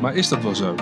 [0.00, 0.74] Maar is dat wel zo?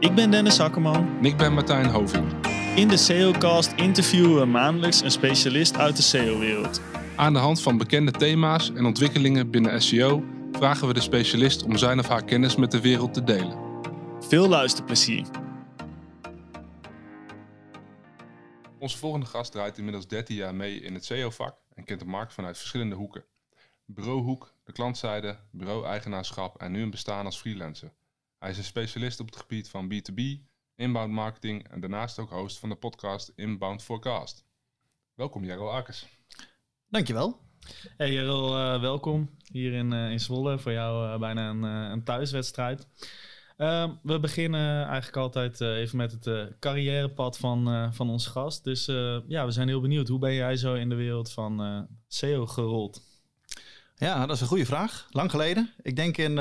[0.00, 1.16] Ik ben Dennis Akkerman.
[1.18, 2.46] En ik ben Martijn Hoving.
[2.74, 6.80] In de SEOcast interviewen we maandelijks een specialist uit de SEO-wereld.
[7.16, 11.76] Aan de hand van bekende thema's en ontwikkelingen binnen SEO vragen we de specialist om
[11.76, 13.58] zijn of haar kennis met de wereld te delen.
[14.20, 15.26] Veel luisterplezier.
[18.78, 22.32] Onze volgende gast draait inmiddels 13 jaar mee in het SEO-vak en kent de markt
[22.32, 23.24] vanuit verschillende hoeken.
[23.84, 27.92] Bureauhoek, de klantzijde, bureau-eigenaarschap en nu een bestaan als freelancer.
[28.38, 30.20] Hij is een specialist op het gebied van B2B,
[30.74, 34.44] inbound marketing en daarnaast ook host van de podcast Inbound Forecast.
[35.14, 36.06] Welkom Jero Akkers.
[36.88, 37.40] Dankjewel.
[37.96, 40.58] Hey Jero, uh, welkom hier in, uh, in Zwolle.
[40.58, 42.88] Voor jou uh, bijna een, een thuiswedstrijd.
[43.56, 48.64] Ehm, we beginnen eigenlijk altijd even met het carrièrepad van, van onze gast.
[48.64, 48.86] Dus
[49.26, 50.08] ja, we zijn heel benieuwd.
[50.08, 53.11] Hoe ben jij zo in de wereld van SEO gerold?
[54.02, 55.08] Ja, dat is een goede vraag.
[55.10, 55.70] Lang geleden.
[55.82, 56.40] Ik denk in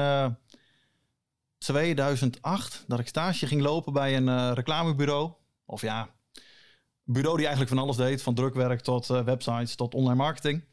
[1.58, 5.32] 2008 dat ik stage ging lopen bij een uh, reclamebureau.
[5.66, 6.10] Of ja,
[7.04, 8.22] bureau die eigenlijk van alles deed.
[8.22, 10.64] Van drukwerk tot uh, websites tot online marketing.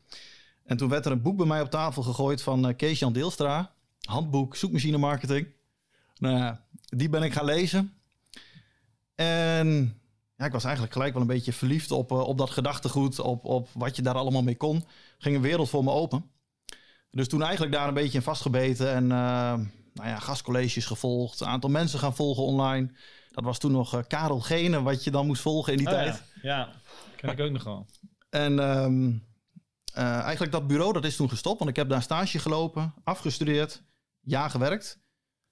[0.64, 3.72] En toen werd er een boek bij mij op tafel gegooid van Kees-Jan Deelstra.
[4.00, 5.46] Handboek zoekmachine marketing.
[6.18, 7.94] Nou die ben ik gaan lezen.
[9.14, 10.00] En
[10.36, 13.18] ja, ik was eigenlijk gelijk wel een beetje verliefd op, op dat gedachtegoed.
[13.20, 14.84] Op, op wat je daar allemaal mee kon.
[15.18, 16.36] Ging een wereld voor me open.
[17.10, 18.92] Dus toen eigenlijk daar een beetje in vastgebeten.
[18.92, 19.06] En
[19.98, 22.90] nou ja, gastcolleges gevolgd, een aantal mensen gaan volgen online.
[23.30, 25.92] Dat was toen nog uh, Karel Gene, wat je dan moest volgen in die oh,
[25.92, 26.22] tijd.
[26.42, 26.72] Ja, ja,
[27.16, 27.86] ken ik ook nog wel.
[28.30, 29.26] En um,
[29.98, 31.58] uh, eigenlijk dat bureau, dat is toen gestopt.
[31.58, 33.82] Want ik heb daar stage gelopen, afgestudeerd,
[34.20, 35.00] jaar gewerkt.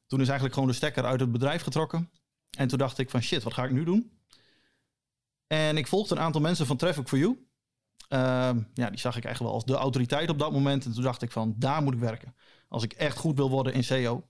[0.06, 2.10] Toen is eigenlijk gewoon de stekker uit het bedrijf getrokken.
[2.56, 4.20] En toen dacht ik van shit, wat ga ik nu doen?
[5.46, 7.45] En ik volgde een aantal mensen van Traffic for You.
[8.08, 10.84] Uh, ja, die zag ik eigenlijk wel als de autoriteit op dat moment.
[10.84, 12.34] En toen dacht ik van, daar moet ik werken.
[12.68, 14.24] Als ik echt goed wil worden in SEO.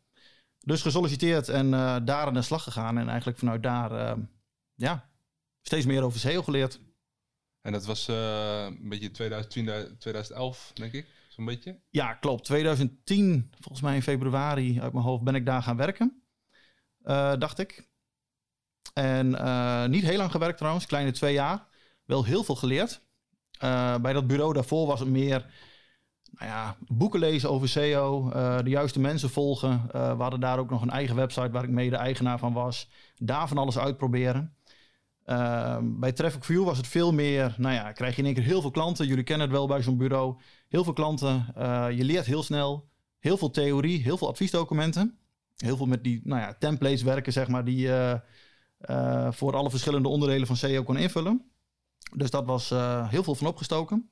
[0.59, 2.99] Dus gesolliciteerd en uh, daar aan de slag gegaan.
[2.99, 4.25] En eigenlijk vanuit daar uh,
[4.75, 5.11] ja,
[5.63, 6.81] steeds meer over SEO geleerd.
[7.61, 11.81] En dat was uh, een beetje 2010, 2011, denk ik, zo'n beetje?
[11.91, 12.45] Ja, klopt.
[12.45, 16.23] 2010, volgens mij in februari uit mijn hoofd, ben ik daar gaan werken.
[17.39, 17.89] dacht ik.
[18.93, 19.31] En
[19.91, 21.67] niet heel lang gewerkt trouwens, kleine twee jaar.
[22.05, 23.06] Wel heel veel geleerd.
[24.03, 25.47] Bij dat bureau daarvoor was het meer
[26.39, 29.71] nou ja, boeken lezen over SEO, uh, de juiste mensen volgen.
[29.71, 32.91] Uh, we hadden daar ook nog een eigen website waar ik mede eigenaar van was.
[33.17, 34.55] Daar van alles uitproberen.
[35.83, 38.61] Bij Traffic View was het veel meer, nou ja, krijg je in één keer heel
[38.61, 39.07] veel klanten.
[39.07, 40.41] Jullie kennen het wel bij zo'n bureau.
[40.69, 42.89] Heel veel klanten, eh, je leert heel snel.
[43.19, 45.19] Heel veel theorie, heel veel adviesdocumenten.
[45.57, 48.21] Heel veel met die nou ja, templates werken, zeg maar, die je
[49.31, 51.51] voor alle verschillende onderdelen van SEO kon invullen.
[52.15, 52.69] Dus dat was
[53.09, 54.11] heel veel van opgestoken.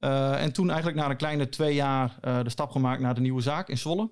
[0.00, 3.20] Uh, en toen eigenlijk na een kleine twee jaar uh, de stap gemaakt naar de
[3.20, 4.10] nieuwe zaak in Zwolle.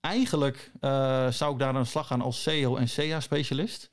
[0.00, 3.90] Eigenlijk uh, zou ik daar aan de slag gaan als SEO en SEA-specialist.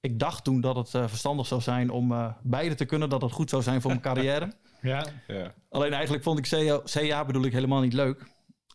[0.00, 3.50] Ik dacht toen dat het verstandig zou zijn om beide te kunnen, dat het goed
[3.50, 4.52] zou zijn voor mijn carrière.
[4.80, 5.06] ja.
[5.26, 5.54] ja.
[5.70, 8.26] Alleen eigenlijk vond ik SEO, SEA bedoel ik helemaal niet leuk.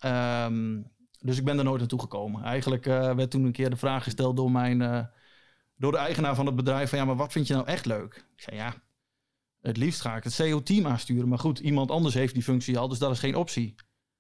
[0.06, 0.92] Um,
[1.22, 2.44] dus ik ben er nooit naartoe gekomen.
[2.44, 5.10] Eigenlijk werd toen een keer de vraag gesteld door, mijn,
[5.80, 8.26] door de eigenaar van het bedrijf: van ja, maar wat vind je nou echt leuk?
[8.36, 8.76] Ik zei ja
[9.62, 11.28] het liefst ga ik het SEO-team aansturen.
[11.28, 13.76] Maar goed, iemand anders heeft die functie al, dus dat is geen optie.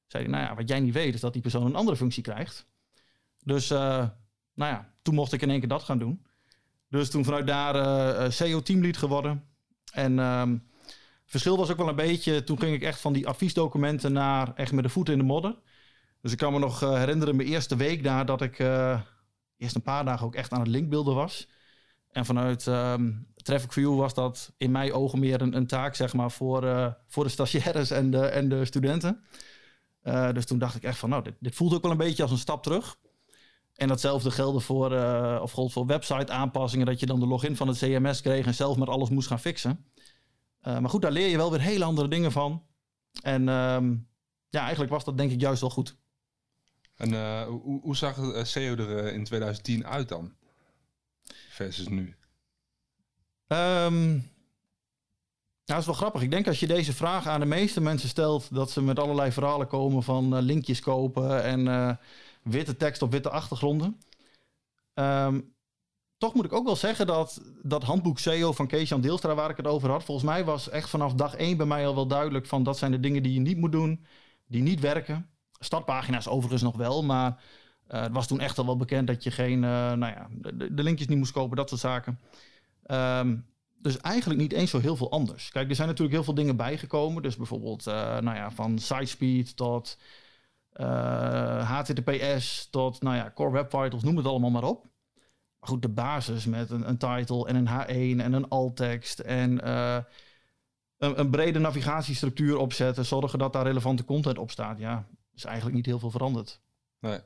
[0.08, 2.68] Zei nou ja, wat jij niet weet is dat die persoon een andere functie krijgt.
[3.44, 3.80] Dus, uh,
[4.54, 6.26] nou ja, toen mocht ik in één keer dat gaan doen.
[6.90, 9.44] Dus toen vanuit daar uh, SEO-teamlead geworden.
[9.94, 10.64] En um,
[11.26, 14.72] verschil was ook wel een beetje, toen ging ik echt van die adviesdocumenten naar echt
[14.72, 15.56] met de voeten in de modder.
[16.22, 18.58] Dus ik kan me nog herinneren, mijn eerste week daar, dat ik
[19.60, 21.48] eerst een paar dagen ook echt aan het linkbeelden was.
[22.12, 26.14] En vanuit um, Traffic View was dat in mijn ogen meer een, een taak zeg
[26.14, 29.24] maar, voor, uh, voor de stagiaires en de, en de studenten.
[30.04, 32.32] Uh, dus toen dacht ik echt van, nou, dit, voelt ook wel een beetje als
[32.32, 32.98] een stap terug.
[33.76, 37.56] En datzelfde geldde voor, uh, of gold voor website aanpassingen, dat je dan de login
[37.56, 39.86] van het CMS kreeg en zelf met alles moest gaan fixen.
[40.62, 42.64] maar goed, daar leer je wel weer hele andere dingen van.
[43.22, 44.08] En um,
[44.50, 45.98] ja, eigenlijk was dat denk ik juist wel goed.
[47.00, 48.16] En hoe, hoe zag
[48.48, 50.34] SEO er in 2010 uit dan?
[51.50, 52.16] versus nu?
[53.48, 54.22] Um, nou,
[55.66, 56.22] dat is wel grappig.
[56.22, 59.32] Ik denk als je deze vraag aan de meeste mensen stelt, dat ze met allerlei
[59.32, 62.00] verhalen komen van linkjes kopen en
[62.44, 64.02] witte tekst op witte achtergronden.
[64.94, 65.54] Um,
[66.18, 69.58] toch moet ik ook wel zeggen dat dat handboek SEO van Kees-Jan Deelstra, waar ik
[69.58, 72.46] het over had, volgens mij was echt vanaf dag één bij mij al wel duidelijk
[72.46, 74.06] van dat zijn de dingen die je niet moet doen,
[74.48, 75.30] die niet werken.
[75.60, 77.44] Startpagina's overigens nog wel, maar
[77.90, 80.84] uh, het was toen echt al wel bekend dat je geen, uh, nou ja, de,
[80.84, 82.20] linkjes niet moest kopen, dat soort zaken.
[82.88, 83.46] Um,
[83.82, 85.52] dus eigenlijk niet eens zo heel veel anders.
[85.52, 87.24] Kijk, er zijn natuurlijk heel veel dingen bijgekomen.
[87.24, 89.98] Dus bijvoorbeeld, uh, nou ja, van site speed tot
[90.80, 94.84] eh, HTTPS tot, nou ja, Core Web Vitals, noem het allemaal maar op.
[95.60, 99.62] Maar goed, de basis met een, een title en een H1 en een alt-tekst en
[99.62, 99.98] eh,
[100.98, 104.80] een, een brede navigatiestructuur opzetten, zorgen dat daar relevante content op staat.
[104.80, 105.06] Ja,
[105.40, 106.62] is eigenlijk niet heel veel veranderd.
[107.00, 107.20] Nee.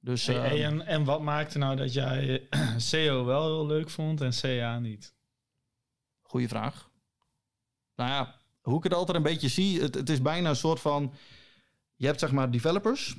[0.00, 3.90] Dus Hey, eh, hey, en, en wat maakte nou dat jij SEO wel heel leuk
[3.90, 5.14] vond en CA niet?
[6.22, 6.90] Goeie vraag.
[7.94, 10.80] Nou ja, hoe ik het altijd een beetje zie, het, het is bijna een soort
[10.80, 11.14] van...
[11.94, 13.16] Je hebt zeg maar developers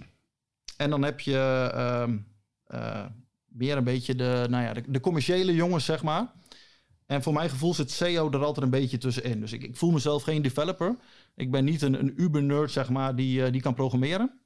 [0.77, 2.17] en dan heb je ehm,
[2.63, 3.05] eh,
[3.45, 6.31] meer een beetje de, nou ja, de, de commerciële jongens, zeg maar.
[7.07, 9.39] En voor mijn gevoel zit SEO er altijd een beetje tussenin.
[9.39, 10.95] Dus ik, ik voel mezelf geen developer.
[11.35, 14.39] Ik ben niet een, een uber-nerd, zeg maar, die, eh, die kan programmeren.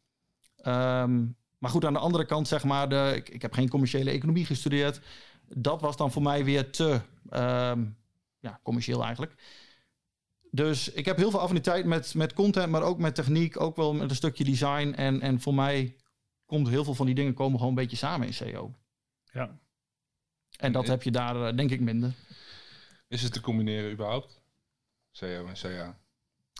[0.57, 1.25] Ehm,
[1.57, 4.45] maar goed, aan de andere kant, zeg maar, de, ik, ik heb geen commerciële economie
[4.45, 5.01] gestudeerd.
[5.47, 7.85] Dat was dan voor mij weer te ehm,
[8.39, 9.35] ja, commercieel eigenlijk.
[10.51, 13.93] Dus ik heb heel veel affiniteit met, met content, maar ook met techniek, ook wel
[13.93, 14.93] met een stukje design.
[14.95, 15.95] En, en voor mij
[16.45, 18.73] komt heel veel van die dingen komen gewoon een beetje samen in SEO.
[19.31, 19.59] Ja.
[20.57, 22.13] En dat heb je daar eh, denk ik minder.
[23.11, 24.41] Is het te combineren überhaupt?
[25.19, 25.99] CO en CA.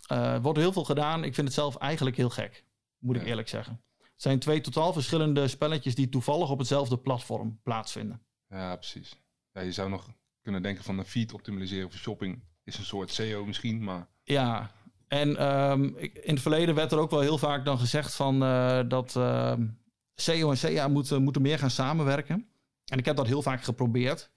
[0.07, 1.23] Er wordt heel veel gedaan.
[1.23, 2.65] Ik vind het zelf eigenlijk heel gek,
[2.97, 3.81] moet ik eerlijk zeggen.
[3.97, 8.21] Het zijn twee totaal verschillende spelletjes die toevallig op hetzelfde platform plaatsvinden.
[8.49, 9.15] Ja, precies.
[9.53, 10.09] Ja, je zou nog
[10.41, 14.71] kunnen denken van een feed optimaliseren voor shopping is een soort SEO misschien, maar Ja,
[15.07, 18.81] en ehm, in het verleden werd er ook wel heel vaak dan gezegd van eh,
[18.87, 19.67] dat ehm
[20.15, 22.47] SEO en CA moeten, moeten meer gaan samenwerken.
[22.85, 24.31] En ik heb dat heel vaak geprobeerd.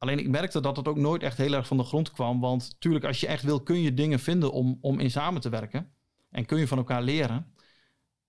[0.00, 2.40] Alleen ik merkte dat het ook nooit echt heel erg van de grond kwam.
[2.40, 5.48] Want natuurlijk, als je echt wil, kun je dingen vinden om, om in samen te
[5.48, 5.92] werken.
[6.30, 7.54] En kun je van elkaar leren.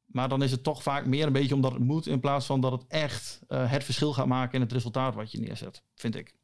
[0.05, 2.61] Maar dan is het toch vaak meer een beetje omdat het moet, in plaats van
[2.61, 6.15] dat het echt eh, het verschil gaat maken in het resultaat wat je neerzet, vind
[6.15, 6.35] ik.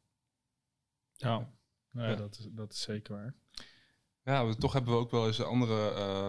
[1.12, 1.50] Ja,
[1.90, 2.14] nee, Ja.
[2.14, 3.34] Dat, is, dat is zeker waar.
[4.24, 6.28] ja, we, toch hebben we ook wel eens andere eh,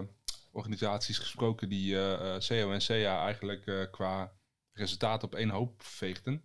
[0.52, 4.32] organisaties gesproken die eh, eh, CO en CA eigenlijk eh, qua
[4.74, 6.44] resultaat op één hoop veegden.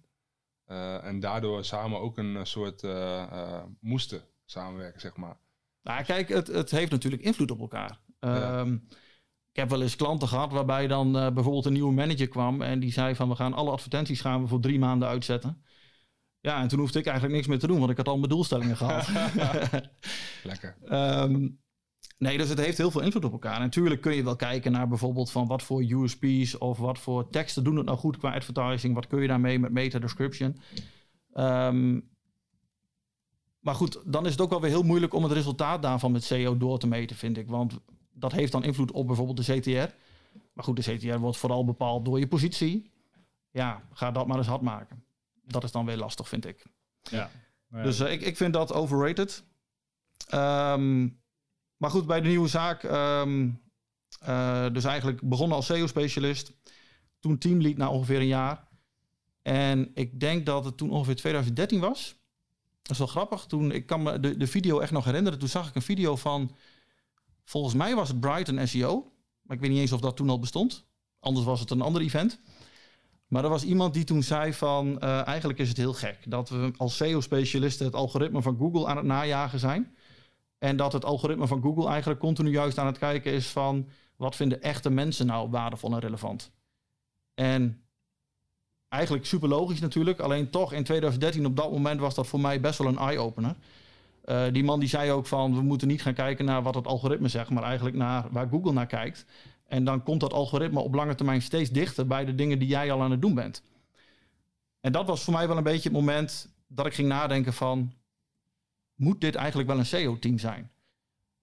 [0.64, 5.36] Eh, en daardoor samen ook een eh, soort eh, moesten samenwerken, zeg maar.
[5.82, 7.98] Nou, kijk, het, het heeft natuurlijk invloed op elkaar.
[8.20, 8.58] Ja.
[8.58, 8.72] Ehm,
[9.50, 12.92] ik heb wel eens klanten gehad waarbij dan bijvoorbeeld een nieuwe manager kwam en die
[12.92, 15.64] zei van we gaan alle advertenties gaan we voor drie maanden uitzetten.
[16.40, 18.28] Ja, en toen hoefde ik eigenlijk niks meer te doen, want ik had al mijn
[18.28, 19.08] doelstellingen gehad.
[20.42, 20.76] Lekker.
[20.84, 21.48] Ehm,
[22.18, 23.54] nee, dus het heeft heel veel invloed op elkaar.
[23.54, 27.30] En natuurlijk kun je wel kijken naar bijvoorbeeld van wat voor USP's of wat voor
[27.30, 28.94] teksten doen het nou goed qua advertising.
[28.94, 30.60] Wat kun je daarmee met meta description.
[31.32, 32.00] Ehm,
[33.60, 36.24] maar goed, dan is het ook wel weer heel moeilijk om het resultaat daarvan met
[36.24, 37.48] SEO door te meten, vind ik.
[37.48, 37.78] Want
[38.12, 39.94] dat heeft dan invloed op bijvoorbeeld de CTR.
[40.52, 42.90] Maar goed, de CTR wordt vooral bepaald door je positie.
[43.50, 45.04] Ja, ga dat maar eens hard maken.
[45.44, 46.66] Dat is dan weer lastig, vind ik.
[47.02, 47.30] Ja.
[47.70, 49.44] Ja, Dus eh, ik, ik vind dat overrated.
[50.28, 51.08] Ehm,
[51.76, 52.82] maar goed, bij de nieuwe zaak.
[52.82, 53.50] ehm,
[54.20, 56.52] eh, dus eigenlijk begonnen als SEO-specialist.
[57.20, 58.68] Toen teamlead na ongeveer een jaar.
[59.42, 62.16] En ik denk dat het toen ongeveer 2013 was.
[62.82, 63.46] Dat is wel grappig.
[63.46, 65.38] Toen, ik kan me de, de video echt nog herinneren.
[65.38, 66.50] Toen zag ik een video van...
[67.44, 69.12] Volgens mij was het Brighton SEO.
[69.42, 70.84] Maar ik weet niet eens of dat toen al bestond.
[71.20, 72.40] Anders was het een ander event.
[73.26, 75.00] Maar er was iemand die toen zei van...
[75.00, 77.86] eh, eigenlijk is het heel gek dat we als SEO-specialisten...
[77.86, 79.96] het algoritme van Google aan het najagen zijn.
[80.64, 83.88] En dat het algoritme van Google eigenlijk continu juist aan het kijken is van...
[84.16, 86.50] wat vinden echte mensen nou waardevol en relevant?
[87.34, 87.82] En
[88.88, 90.20] eigenlijk super logisch natuurlijk.
[90.20, 93.54] Alleen toch in 2013 op dat moment was dat voor mij best wel een eye-opener.
[94.24, 96.86] Eh, die man die zei ook van we moeten niet gaan kijken naar wat het
[96.86, 99.24] algoritme zegt, maar eigenlijk naar waar Google naar kijkt.
[99.66, 102.92] En dan komt dat algoritme op lange termijn steeds dichter bij de dingen die jij
[102.92, 103.62] al aan het doen bent.
[104.80, 107.92] En dat was voor mij wel een beetje het moment dat ik ging nadenken van
[108.94, 110.70] moet dit eigenlijk wel een SEO-team zijn?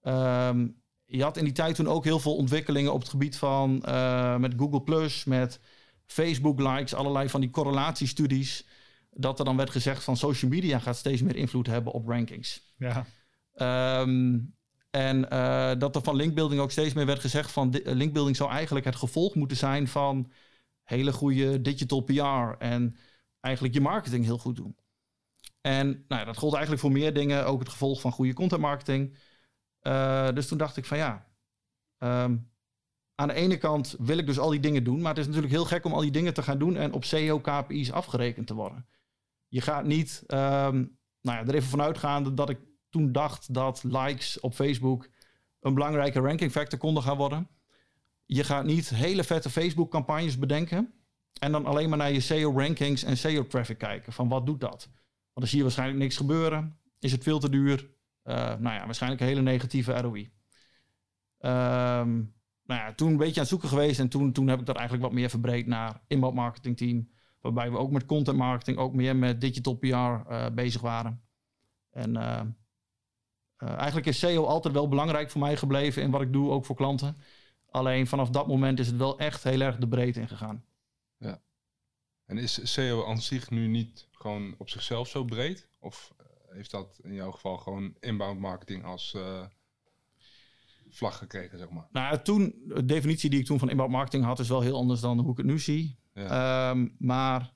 [0.01, 0.67] Ehm,
[1.05, 4.38] je had in die tijd toen ook heel veel ontwikkelingen op het gebied van eh,
[4.38, 5.60] met Google Plus, met
[6.05, 8.65] Facebook likes, allerlei van die correlatiestudies.
[9.12, 12.74] Dat er dan werd gezegd van social media gaat steeds meer invloed hebben op rankings.
[12.77, 13.05] ja.
[13.53, 14.39] Ehm,
[14.91, 18.51] en eh, dat er van linkbuilding ook steeds meer werd gezegd van di- linkbuilding zou
[18.51, 20.31] eigenlijk het gevolg moeten zijn van
[20.84, 22.96] hele goede digital PR en
[23.39, 24.75] eigenlijk je marketing heel goed doen.
[25.62, 29.18] En nou dat gold eigenlijk voor meer dingen, ook het gevolg van goede content marketing.
[29.80, 31.27] Eh, dus toen dacht ik van ja,
[31.98, 32.38] ehm,
[33.15, 35.53] aan de ene kant wil ik dus al die dingen doen, maar het is natuurlijk
[35.53, 38.53] heel gek om al die dingen te gaan doen en op SEO KPI's afgerekend te
[38.53, 38.88] worden.
[39.48, 40.75] Je gaat niet, ehm,
[41.22, 45.10] nou ja, er even vanuit gaande dat ik toen dacht dat likes op Facebook
[45.60, 47.50] een belangrijke ranking factor konden gaan worden.
[48.25, 50.94] Je gaat niet hele vette Facebook campagnes bedenken
[51.39, 54.13] en dan alleen maar naar je SEO rankings en SEO traffic kijken.
[54.13, 54.89] Van wat doet dat?
[55.33, 56.77] Want dan zie je waarschijnlijk niks gebeuren.
[57.00, 57.89] Is het veel te duur?
[58.23, 60.31] Eh, nou ja, waarschijnlijk een hele negatieve ROI.
[61.38, 62.09] Ehm,
[62.63, 64.00] nou ja, toen een beetje aan het zoeken geweest.
[64.00, 67.09] En toen, toen heb ik dat eigenlijk wat meer verbreed naar inbound marketing team.
[67.41, 71.21] Waarbij we ook met content marketing, ook meer met digital PR uh, bezig waren.
[71.91, 72.41] En uh,
[73.57, 76.75] eigenlijk is SEO altijd wel belangrijk voor mij gebleven in wat ik doe, ook voor
[76.75, 77.17] klanten.
[77.69, 80.63] Alleen vanaf dat moment is het wel echt heel erg de breedte ingegaan.
[81.17, 81.41] Ja.
[82.31, 85.67] En is SEO aan zich nu niet gewoon op zichzelf zo breed?
[85.79, 86.13] Of
[86.50, 89.45] heeft dat in jouw geval gewoon inbound marketing als uh,
[90.89, 91.88] vlag gekregen, zeg maar?
[91.91, 95.00] Nou, toen, de definitie die ik toen van inbound marketing had, is wel heel anders
[95.00, 96.00] dan hoe ik het nu zie.
[96.13, 96.69] Ja.
[96.69, 97.53] Um, maar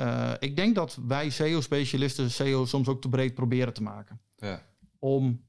[0.00, 4.20] uh, ik denk dat wij SEO-specialisten SEO soms ook te breed proberen te maken.
[4.36, 4.62] Ja.
[4.98, 5.44] Om,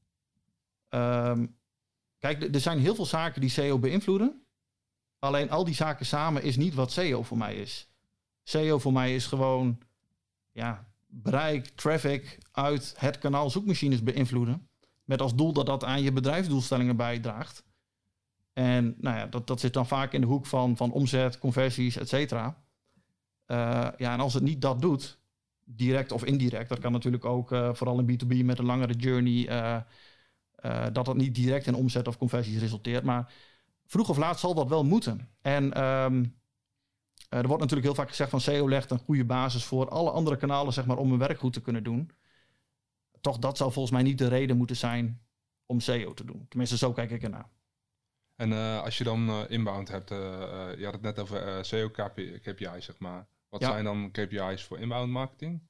[0.90, 1.58] um,
[2.20, 4.46] kijk, er zijn heel veel zaken die SEO beïnvloeden.
[5.20, 7.93] Alleen al die zaken samen is niet wat SEO voor mij is.
[8.44, 9.80] SEO voor mij is gewoon,
[10.52, 14.68] ja, bereik, traffic uit het kanaal zoekmachines beïnvloeden.
[15.04, 17.64] Met als doel dat dat aan je bedrijfsdoelstellingen bijdraagt.
[18.54, 21.98] En nou ja, dat, dat zit dan vaak in de hoek van, van omzet, conversies,
[21.98, 22.64] et cetera.
[23.48, 25.18] Uh, ja, en als het niet dat doet,
[25.64, 29.50] direct of indirect, dat kan natuurlijk ook uh, vooral in B2B met een langere journey,
[29.50, 33.04] uh, dat dat niet direct in omzet of conversies resulteert.
[33.04, 33.34] Maar
[33.86, 35.30] vroeg of laat zal dat wel moeten.
[35.42, 36.08] En uh,
[37.38, 40.38] er wordt natuurlijk heel vaak gezegd van SEO legt een goede basis voor alle andere
[40.38, 42.12] kanalen zeg maar, om hun werk goed te kunnen doen.
[43.22, 45.22] Toch, dat zou volgens mij niet de reden moeten zijn
[45.66, 46.46] om SEO te doen.
[46.50, 47.50] Tenminste, zo kijk ik ernaar.
[48.36, 52.86] En uh, als je dan uh, inbound hebt, je had het net over SEO KPI's,
[52.86, 53.28] zeg maar.
[53.50, 53.72] Wat ja.
[53.72, 55.62] zijn dan KPI's voor inbound marketing?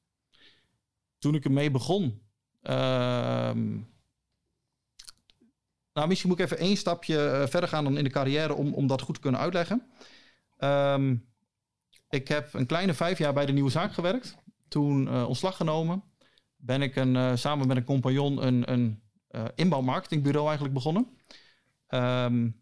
[1.18, 2.22] Toen ik ermee begon,
[2.62, 3.80] ehm,
[5.94, 8.88] nou, misschien moet ik even één stapje verder gaan dan in de carrière om, om
[8.88, 9.92] dat goed te kunnen uitleggen.
[10.60, 11.33] Um,
[12.14, 14.38] ik heb een kleine vijf jaar bij de Nieuwe Zaak gewerkt.
[14.68, 16.04] Toen uh, ontslag genomen.
[16.56, 21.08] Ben ik een, uh, samen met een compagnon een, een uh, inbouwmarketingbureau eigenlijk begonnen.
[21.88, 22.62] Um,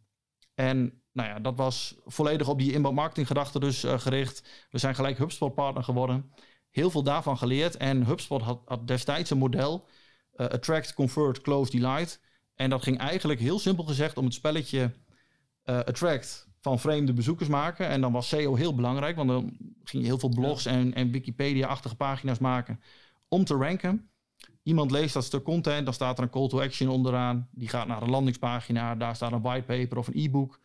[0.56, 4.68] en nou ja, dat was volledig op die inbouwmarketinggedachte dus gericht.
[4.70, 6.32] We zijn gelijk HubSpot partner geworden.
[6.70, 7.78] Heel veel daarvan geleerd.
[7.78, 9.88] En HubSpot had, had destijds een model.
[10.36, 12.22] attract, Convert, Close, Delight.
[12.56, 14.92] En dat ging eigenlijk heel simpel gezegd om het spelletje
[15.64, 17.88] Attract van vreemde bezoekers maken.
[17.88, 21.12] En dan was SEO heel belangrijk, want dan ging je heel veel blogs en, en
[21.12, 22.80] Wikipedia-achtige pagina's maken
[23.28, 24.10] om te ranken.
[24.64, 27.48] Iemand leest dat stuk content, dan staat er een call to action onderaan.
[27.52, 30.60] Die gaat naar een landingspagina, daar staat een whitepaper of een e-book.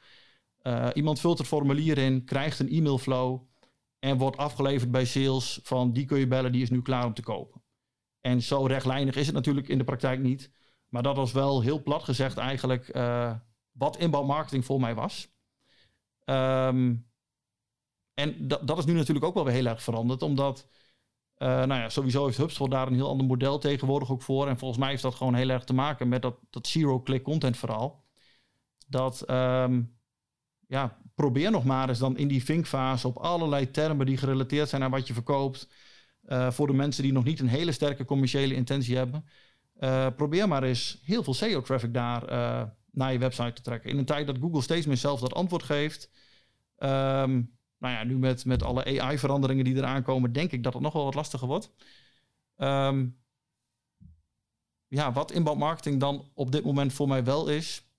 [0.63, 3.43] Uh, iemand vult het formulier in, krijgt een e-mailflow
[3.99, 7.15] en wordt afgeleverd bij sales van die kun je bellen, die is nu klaar om
[7.15, 7.63] te kopen.
[8.21, 10.51] En zo rechtlijnig is het natuurlijk in de praktijk niet.
[10.89, 13.35] Maar dat was wel heel plat gezegd eigenlijk uh,
[13.73, 15.36] wat inbouwmarketing voor mij was.
[16.31, 17.07] Um,
[18.15, 20.69] en dat, dat is nu natuurlijk ook wel weer heel erg veranderd, omdat
[21.39, 24.49] uh, nou ja, sowieso heeft HubSpot daar een heel ander model tegenwoordig ook voor.
[24.49, 27.57] En volgens mij heeft dat gewoon heel erg te maken met dat, dat zero-click content
[27.57, 28.05] verhaal.
[28.87, 29.97] Dat, um,
[30.67, 34.83] ja, probeer nog maar eens dan in die vinkfase op allerlei termen die gerelateerd zijn
[34.83, 35.69] aan wat je verkoopt.
[36.29, 39.25] Uh, voor de mensen die nog niet een hele sterke commerciële intentie hebben.
[39.81, 42.23] Uh, probeer maar eens heel veel SEO-traffic daar
[42.97, 43.91] naar je website te trekken.
[43.91, 46.11] In een tijd dat Google steeds meer zelf dat antwoord geeft.
[46.79, 50.83] Um, nou ja, nu met, met alle AI-veranderingen die eraan komen, denk ik dat het
[50.83, 51.73] nog wel wat lastiger wordt.
[52.57, 53.19] Um,
[54.87, 57.91] ja, wat inbound marketing dan op dit moment voor mij wel is,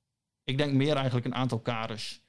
[0.43, 2.21] ik denk meer eigenlijk een aantal kaders.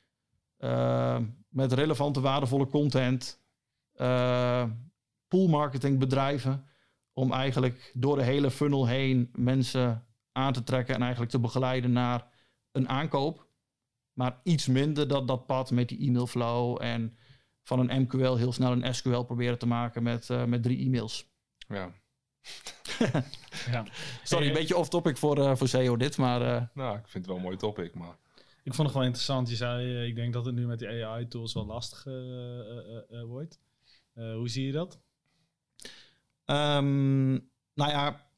[0.59, 3.41] Uh, met relevante, waardevolle content,
[3.97, 4.65] uh,
[5.29, 6.67] pool marketing bedrijven,
[7.13, 11.93] om eigenlijk door de hele funnel heen mensen aan te trekken en eigenlijk te begeleiden
[11.93, 12.37] naar
[12.73, 13.47] een aankoop.
[14.13, 17.17] Maar iets minder dat, dat pad met die e-mailflow en
[17.63, 21.27] van een MQL heel snel een SQL proberen te maken met, uh, met drie e-mails.
[21.69, 21.93] Ja.
[23.73, 23.85] ja.
[24.23, 26.43] Sorry, een beetje off-topic voor, uh, voor SEO dit, maar...
[26.43, 26.63] Uh...
[26.75, 28.17] Nou, ik vind het wel een mooi topic, maar...
[28.63, 29.49] Ik vond het wel interessant.
[29.49, 32.05] Je zei, ik denk dat het nu met die AI-tools wel lastig
[33.27, 33.61] wordt.
[34.15, 35.01] hoe zie je dat?
[36.51, 38.31] Um, nou ja,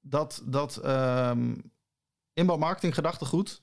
[0.00, 1.72] dat, dat um,
[2.40, 3.62] inbound marketing gedachtegoed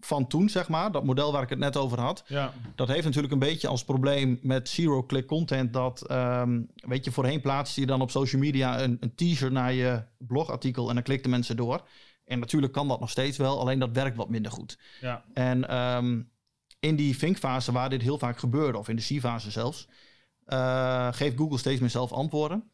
[0.00, 2.52] van toen, zeg maar, dat model waar ik het net over had, ja.
[2.74, 7.40] dat heeft natuurlijk een beetje als probleem met zero-click content dat, um, weet je, voorheen
[7.40, 11.30] plaatste je dan op social media een, een teaser naar je blogartikel en dan klikten
[11.30, 11.88] mensen door.
[12.24, 14.78] En natuurlijk kan dat nog steeds wel, alleen dat werkt wat minder goed.
[15.00, 15.24] Ja.
[15.32, 16.30] En um,
[16.80, 19.88] in die vinkfase waar dit heel vaak gebeurde, of in de C-fase zelfs,
[20.46, 22.70] uh, geeft Google steeds meer zelf antwoorden.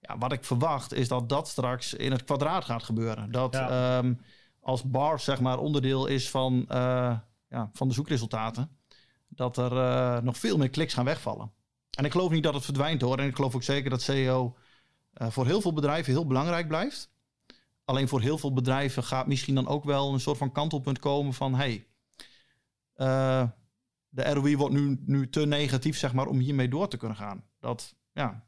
[0.00, 3.30] Ja, wat ik verwacht is dat dat straks in het kwadraat gaat gebeuren.
[3.30, 3.98] Dat ja.
[3.98, 4.20] um,
[4.64, 7.18] als bar zeg maar onderdeel is van, uh,
[7.48, 8.78] ja, van de zoekresultaten,
[9.28, 11.52] dat er uh, nog veel meer kliks gaan wegvallen.
[11.90, 13.18] En ik geloof niet dat het verdwijnt hoor.
[13.18, 14.56] En ik geloof ook zeker dat SEO
[15.14, 17.12] uh, voor heel veel bedrijven heel belangrijk blijft.
[17.84, 21.34] Alleen voor heel veel bedrijven gaat misschien dan ook wel een soort van kantelpunt komen
[21.34, 21.86] van hey,
[22.94, 23.48] eh,
[24.08, 27.44] de ROI wordt nu, nu te negatief, zeg maar, om hiermee door te kunnen gaan.
[27.60, 28.46] Dat, ja,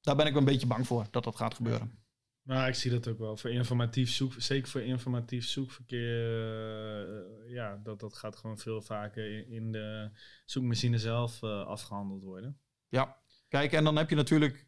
[0.00, 2.05] daar ben ik een beetje bang voor, dat dat gaat gebeuren.
[2.46, 3.36] Nou, ik zie dat ook wel.
[3.36, 9.48] Voor informatief zoek, zeker voor informatief zoekverkeer, uh, ja, dat, dat gaat gewoon veel vaker
[9.48, 10.10] in, de
[10.44, 12.58] zoekmachine zelf uh, afgehandeld worden.
[12.88, 13.16] Ja,
[13.48, 14.66] kijk, en dan heb je natuurlijk...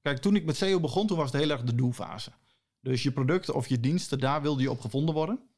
[0.00, 2.32] Kijk, toen ik met SEO begon, toen was het heel erg de doelfase.
[2.80, 5.48] Dus je producten of je diensten, daar wilde je op gevonden worden.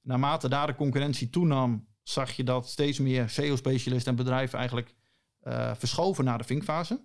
[0.00, 4.94] Naarmate daar de concurrentie toenam, zag je dat steeds meer SEO-specialisten en bedrijven eigenlijk
[5.42, 7.00] uh, verschoven naar de vinkfase.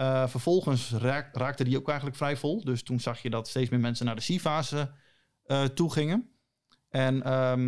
[0.00, 2.64] Uh, vervolgens raak, raakte die ook eigenlijk vrij vol.
[2.64, 4.90] Dus toen zag je dat steeds meer mensen naar de C-fase
[5.46, 6.30] uh, toe gingen.
[6.88, 7.60] En um,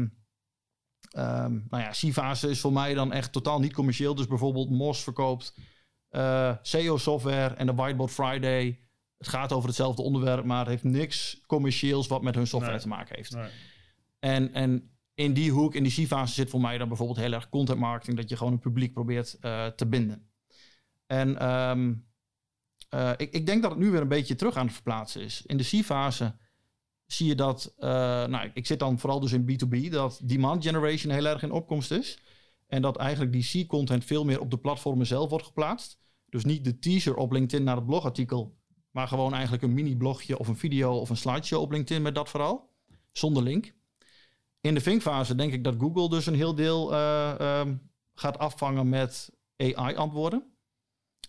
[1.16, 4.14] um, nou ja, C-fase is voor mij dan echt totaal niet commercieel.
[4.14, 5.54] Dus bijvoorbeeld Mos verkoopt
[6.10, 8.80] uh, SEO-software en de Whiteboard Friday.
[9.18, 12.82] Het gaat over hetzelfde onderwerp, maar het heeft niks commercieels wat met hun software Nee.
[12.82, 13.34] te maken heeft.
[13.34, 13.50] Nee.
[14.18, 17.48] En, en in die hoek, in die C-fase zit voor mij dan bijvoorbeeld heel erg
[17.48, 19.40] content marketing, dat je gewoon een publiek probeert
[19.76, 20.30] te binden.
[21.06, 22.10] En um,
[22.94, 25.42] uh, ik, ik, denk dat het nu weer een beetje terug aan het verplaatsen is.
[25.46, 26.36] In de C-fase
[27.06, 27.88] zie je dat, uh,
[28.26, 31.90] nou, ik zit dan vooral dus in B2B, dat demand generation heel erg in opkomst
[31.90, 32.18] is.
[32.66, 35.98] En dat eigenlijk die C-content veel meer op de platformen zelf wordt geplaatst.
[36.28, 38.56] Dus niet de teaser op LinkedIn naar het blogartikel,
[38.90, 42.30] maar gewoon eigenlijk een mini-blogje of een video of een slideshow op LinkedIn met dat
[42.30, 42.70] verhaal,
[43.12, 43.74] zonder link.
[44.60, 48.88] In de vinkfase denk ik dat Google dus een heel deel uh, um, gaat afvangen
[48.88, 50.51] met AI-antwoorden.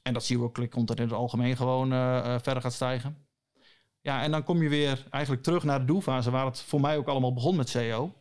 [0.04, 3.28] En dat zero-click content in het algemeen gewoon uh, verder gaat stijgen.
[4.02, 6.98] Ja, en dan kom je weer eigenlijk terug naar de doelfase waar het voor mij
[6.98, 8.14] ook allemaal begon met SEO.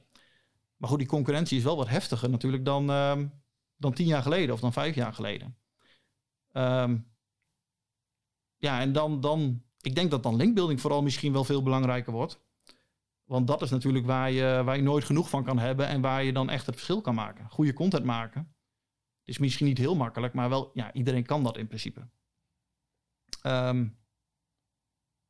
[0.77, 3.17] Maar goed, die concurrentie is wel wat heftiger natuurlijk dan, uh,
[3.77, 5.57] dan tien jaar geleden of dan vijf jaar geleden.
[6.53, 7.12] Um,
[8.57, 12.41] ja, en dan, dan, ik denk dat dan linkbuilding vooral misschien wel veel belangrijker wordt.
[13.25, 16.25] Want dat is natuurlijk waar je, waar je nooit genoeg van kan hebben en waar
[16.25, 17.49] je dan echt het verschil kan maken.
[17.51, 18.55] Goede content maken.
[19.25, 22.09] Is misschien niet heel makkelijk, maar wel, ja, iedereen kan dat in principe.
[23.43, 23.97] Um,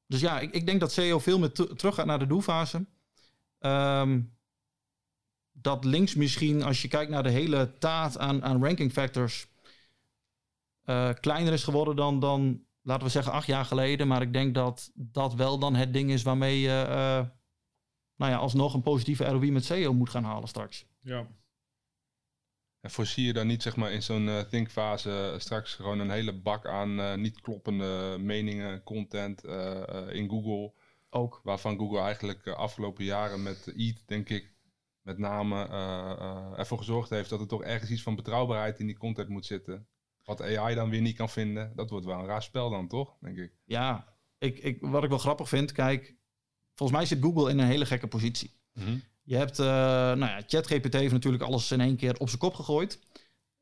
[0.07, 2.87] dus ja, ik, ik, denk dat SEO veel meer terug gaat naar de doelfase.
[3.61, 4.37] Um,
[5.53, 9.47] dat links misschien, als je kijkt naar de hele taart aan, aan ranking factors,
[10.85, 14.09] uh, kleiner is geworden dan, dan, laten we zeggen, acht jaar geleden.
[14.09, 17.29] Maar ik denk dat dat wel dan het ding is waarmee je, uh,
[18.17, 20.87] nou ja, alsnog een positieve ROI met SEO moet gaan halen straks.
[21.01, 21.27] Ja.
[22.83, 26.33] En voorzie je dan niet zeg maar, in zo'n uh, thinkfase straks gewoon een hele
[26.33, 30.73] bak aan uh, niet kloppende meningen, content uh, in Google?
[31.11, 31.41] Ook.
[31.45, 34.53] Waarvan Google eigenlijk de afgelopen jaren met EAT, denk ik,
[35.03, 35.69] met name
[36.57, 39.87] ervoor gezorgd heeft dat er toch ergens iets van betrouwbaarheid in die content moet zitten.
[40.25, 41.73] Wat AI dan weer niet kan vinden.
[41.75, 43.17] Dat wordt wel een raar spel dan, toch?
[43.21, 43.53] Denk ik.
[43.65, 46.17] Ja, ik, ik, wat ik wel grappig vind, kijk,
[46.75, 48.61] volgens mij zit Google in een hele gekke positie.
[48.73, 49.03] Mm -hmm.
[49.23, 52.55] Je hebt, uh, nou ja, ChatGPT heeft natuurlijk alles in één keer op zijn kop
[52.55, 52.99] gegooid.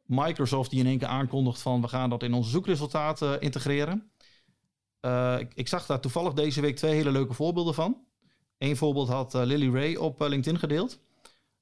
[0.03, 4.11] Microsoft die in één keer aankondigt van we gaan dat in onze zoekresultaten integreren.
[5.01, 8.05] Uh, ik, ik, zag daar toevallig deze week twee hele leuke voorbeelden van.
[8.59, 10.99] Eén voorbeeld had Lily Ray op LinkedIn gedeeld.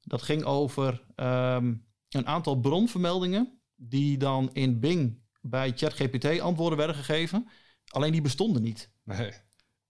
[0.00, 6.96] Dat ging over um, een aantal bronvermeldingen die dan in Bing bij ChatGPT antwoorden werden
[6.96, 7.48] gegeven.
[7.88, 8.90] Alleen die bestonden niet.
[9.04, 9.32] Nee.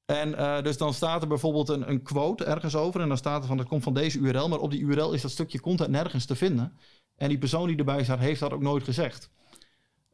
[0.09, 3.01] En uh, dus dan staat er bijvoorbeeld een, een, quote ergens over.
[3.01, 4.49] En dan staat er van, dat komt van deze URL.
[4.49, 6.73] Maar op die URL is dat stukje content nergens te vinden.
[7.17, 9.31] En die persoon die erbij staat, heeft dat ook nooit gezegd.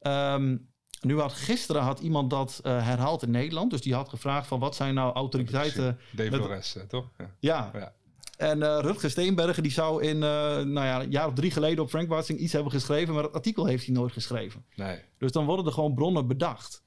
[0.02, 0.68] Um,
[1.00, 3.70] nu had gisteren had iemand dat uh, herhaald in Nederland.
[3.70, 5.98] Dus die had gevraagd van, wat zijn nou autoriteiten...
[6.12, 7.10] Dave Flores, toch?
[7.18, 7.30] Ja.
[7.40, 7.70] ja.
[7.74, 7.92] ja.
[8.36, 11.90] En uh, Rutger Steenbergen die zou in nou ja, een jaar of drie geleden op
[11.90, 13.14] Frank Watsing iets hebben geschreven.
[13.14, 14.64] Maar dat artikel heeft hij nooit geschreven.
[14.74, 14.98] Nee.
[15.18, 16.84] Dus dan worden er gewoon bronnen bedacht.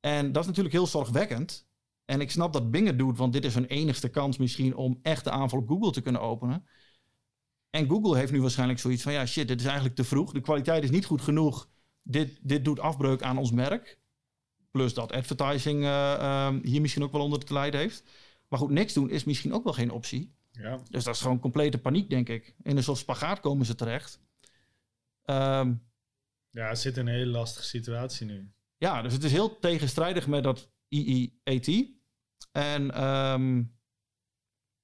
[0.00, 1.65] En dat is natuurlijk heel zorgwekkend.
[2.06, 4.98] En ik snap dat Bing het doet, want dit is hun enigste kans misschien om
[5.02, 6.66] echt de aanval op Google te kunnen openen.
[7.70, 10.32] En Google heeft nu waarschijnlijk zoiets van, ja shit, dit is eigenlijk te vroeg.
[10.32, 11.68] De kwaliteit is niet goed genoeg.
[12.02, 13.98] Dit, dit doet afbreuk aan ons merk.
[14.70, 18.04] Plus dat advertising uh, uh, hier misschien ook wel onder te lijden heeft.
[18.48, 20.34] Maar goed, niks doen is misschien ook wel geen optie.
[20.50, 20.80] Ja.
[20.90, 22.54] Dus dat is gewoon complete paniek, denk ik.
[22.62, 24.20] In een soort spagaat komen ze terecht.
[25.24, 25.82] Um,
[26.50, 28.50] ja, het zit in een hele lastige situatie nu.
[28.76, 31.95] Ja, dus het is heel tegenstrijdig met dat IIAT.
[32.56, 33.76] En um,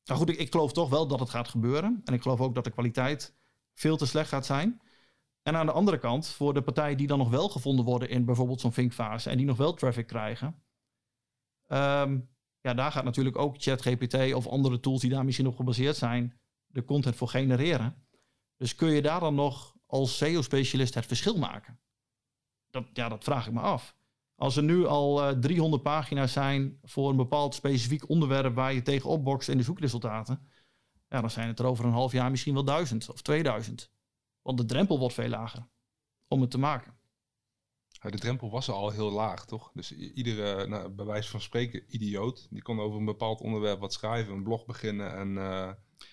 [0.05, 2.01] nou goed, ik, geloof toch wel dat het gaat gebeuren.
[2.05, 3.35] En ik geloof ook dat de kwaliteit
[3.75, 4.81] veel te slecht gaat zijn.
[5.43, 8.25] En aan de andere kant, voor de partijen die dan nog wel gevonden worden in
[8.25, 10.63] bijvoorbeeld zo'n vinkfase en die nog wel traffic krijgen,
[11.69, 12.31] um,
[12.61, 16.41] ja, daar gaat natuurlijk ook ChatGPT of andere tools die daar misschien op gebaseerd zijn,
[16.67, 18.07] de content voor genereren.
[18.57, 21.81] Dus kun je daar dan nog als SEO-specialist het verschil maken?
[22.71, 23.97] Dat, ja, dat vraag ik me af.
[24.43, 28.83] Als er nu al uh, 300 pagina's zijn voor een bepaald specifiek onderwerp waar je
[28.83, 30.49] tegen opbokst in de zoekresultaten,
[31.09, 33.91] ja, dan zijn het er over een half jaar misschien wel duizend of 2000.
[34.41, 35.69] Want de drempel wordt veel lager
[36.29, 36.95] om het te maken.
[38.01, 39.71] De drempel was al heel laag, toch?
[39.75, 43.93] Dus iedere, nou, bij wijze van spreken, idioot, die kon over een bepaald onderwerp wat
[43.93, 45.69] schrijven, een blog beginnen en, eh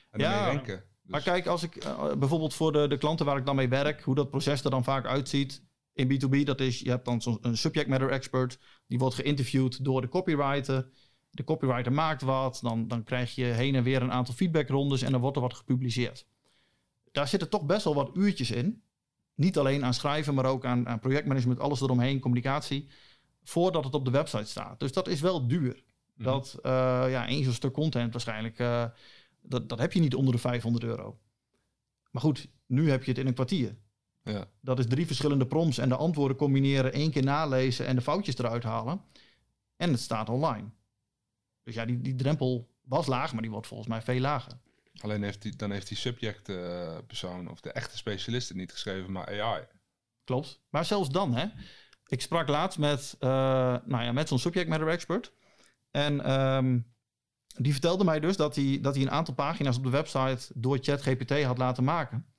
[0.10, 0.78] en Ja, renken.
[0.78, 3.70] Dus, Maar kijk, als ik eh, bijvoorbeeld voor de, de klanten waar ik dan mee
[3.70, 5.68] werk, hoe dat proces er dan vaak uitziet
[6.00, 9.84] in B2B, dat is, je hebt dan zo'n een subject matter expert, die wordt geïnterviewd
[9.84, 10.90] door de copywriter.
[11.32, 15.12] De copywriter maakt wat, dan, dan krijg je heen en weer een aantal feedbackrondes en
[15.12, 16.28] dan wordt er wat gepubliceerd.
[17.12, 18.84] Daar zitten toch best wel wat uurtjes in.
[19.36, 22.90] Niet alleen aan schrijven, maar ook aan, aan projectmanagement, alles eromheen, communicatie,
[23.44, 24.80] voordat het op de website staat.
[24.80, 25.84] Dus dat is wel duur.
[26.14, 26.24] Mhm.
[26.24, 26.72] Dat, eh,
[27.10, 28.86] ja, één zo'n stuk content waarschijnlijk, eh,
[29.42, 31.20] dat, dat heb je niet onder de 500 euro.
[32.12, 33.78] Maar goed, nu heb je het in een kwartier.
[34.24, 34.46] Ja.
[34.62, 38.38] Dat is drie verschillende prompts en de antwoorden combineren, één keer nalezen en de foutjes
[38.38, 39.02] eruit halen.
[39.76, 40.70] En het staat online.
[41.64, 44.52] Dus ja, die, die drempel was laag, maar die wordt volgens mij veel lager.
[45.02, 48.72] Alleen heeft die, dan heeft die subject eh, persoon of de echte specialist het niet
[48.72, 49.66] geschreven, maar AI.
[50.24, 50.62] Klopt.
[50.70, 51.46] Maar zelfs dan, hè.
[52.06, 53.30] Ik sprak laatst met, eh,
[53.86, 55.34] nou ja, met zo'n subject matter expert.
[55.92, 56.80] En ehm,
[57.56, 60.78] die vertelde mij dus dat hij, dat hij een aantal pagina's op de website door
[60.82, 62.34] ChatGPT had laten maken.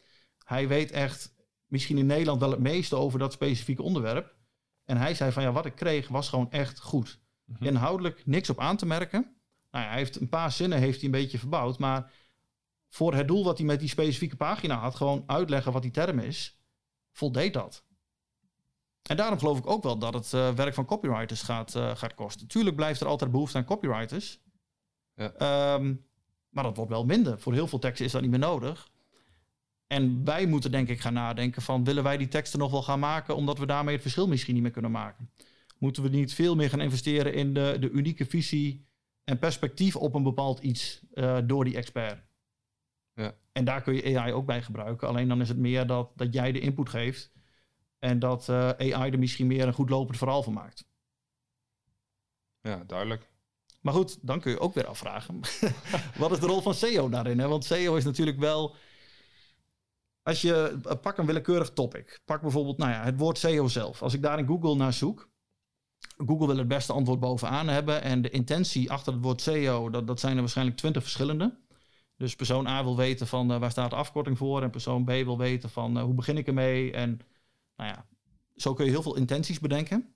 [0.45, 1.35] Hij weet echt
[1.71, 4.35] misschien in Nederland wel het meeste over dat specifieke onderwerp.
[4.85, 7.21] En hij zei van ja, wat ik kreeg was gewoon echt goed.
[7.45, 7.65] Mhm.
[7.65, 9.37] Inhoudelijk niks op aan te merken.
[9.71, 11.79] Nou ja, hij heeft een paar zinnen heeft hij een beetje verbouwd.
[11.79, 12.13] Maar
[12.89, 16.19] voor het doel wat hij met die specifieke pagina had, gewoon uitleggen wat die term
[16.19, 16.61] is,
[17.13, 17.85] voldeed dat.
[19.03, 22.15] En daarom geloof ik ook wel dat het eh, werk van copywriters gaat, eh, gaat
[22.15, 22.47] kosten.
[22.47, 24.41] Tuurlijk blijft er altijd behoefte aan copywriters.
[25.15, 25.33] Ja.
[25.33, 25.95] Ehm,
[26.49, 27.41] maar dat wordt wel minder.
[27.41, 28.91] Voor heel veel teksten is dat niet meer nodig.
[29.92, 31.85] En wij moeten denk ik gaan nadenken van...
[31.85, 33.37] willen wij die teksten nog wel gaan maken...
[33.37, 35.31] omdat we daarmee het verschil misschien niet meer kunnen maken?
[35.79, 38.87] Moeten we niet veel meer gaan investeren in de, de unieke visie...
[39.24, 42.24] en perspectief op een bepaald iets eh, door die expert?
[43.14, 43.35] Ja.
[43.53, 45.09] En daar kun je AI ook bij gebruiken.
[45.09, 47.33] Alleen dan is het meer dat, dat jij de input geeft...
[47.98, 50.88] en dat eh, AI er misschien meer een goed lopend verhaal van maakt.
[52.61, 53.31] Ja, duidelijk.
[53.81, 55.40] Maar goed, dan kun je ook weer afvragen.
[56.18, 57.38] wat is de rol van SEO daarin?
[57.38, 57.48] Hè?
[57.48, 58.76] Want SEO is natuurlijk wel.
[60.31, 62.21] Als je eh, pak een willekeurig topic.
[62.25, 64.03] Pak bijvoorbeeld nou ja, het woord SEO zelf.
[64.03, 65.29] Als ik daar in Google naar zoek.
[66.16, 68.03] Google wil het beste antwoord bovenaan hebben.
[68.03, 71.59] En de intentie achter het woord SEO, dat, dat zijn er waarschijnlijk twintig verschillende.
[72.16, 74.62] Dus persoon A wil weten van eh, waar staat de afkorting voor.
[74.62, 76.93] En persoon B wil weten van eh, hoe begin ik ermee.
[76.93, 77.21] En
[77.77, 78.07] nou ja,
[78.57, 80.14] zo kun je heel veel intenties bedenken.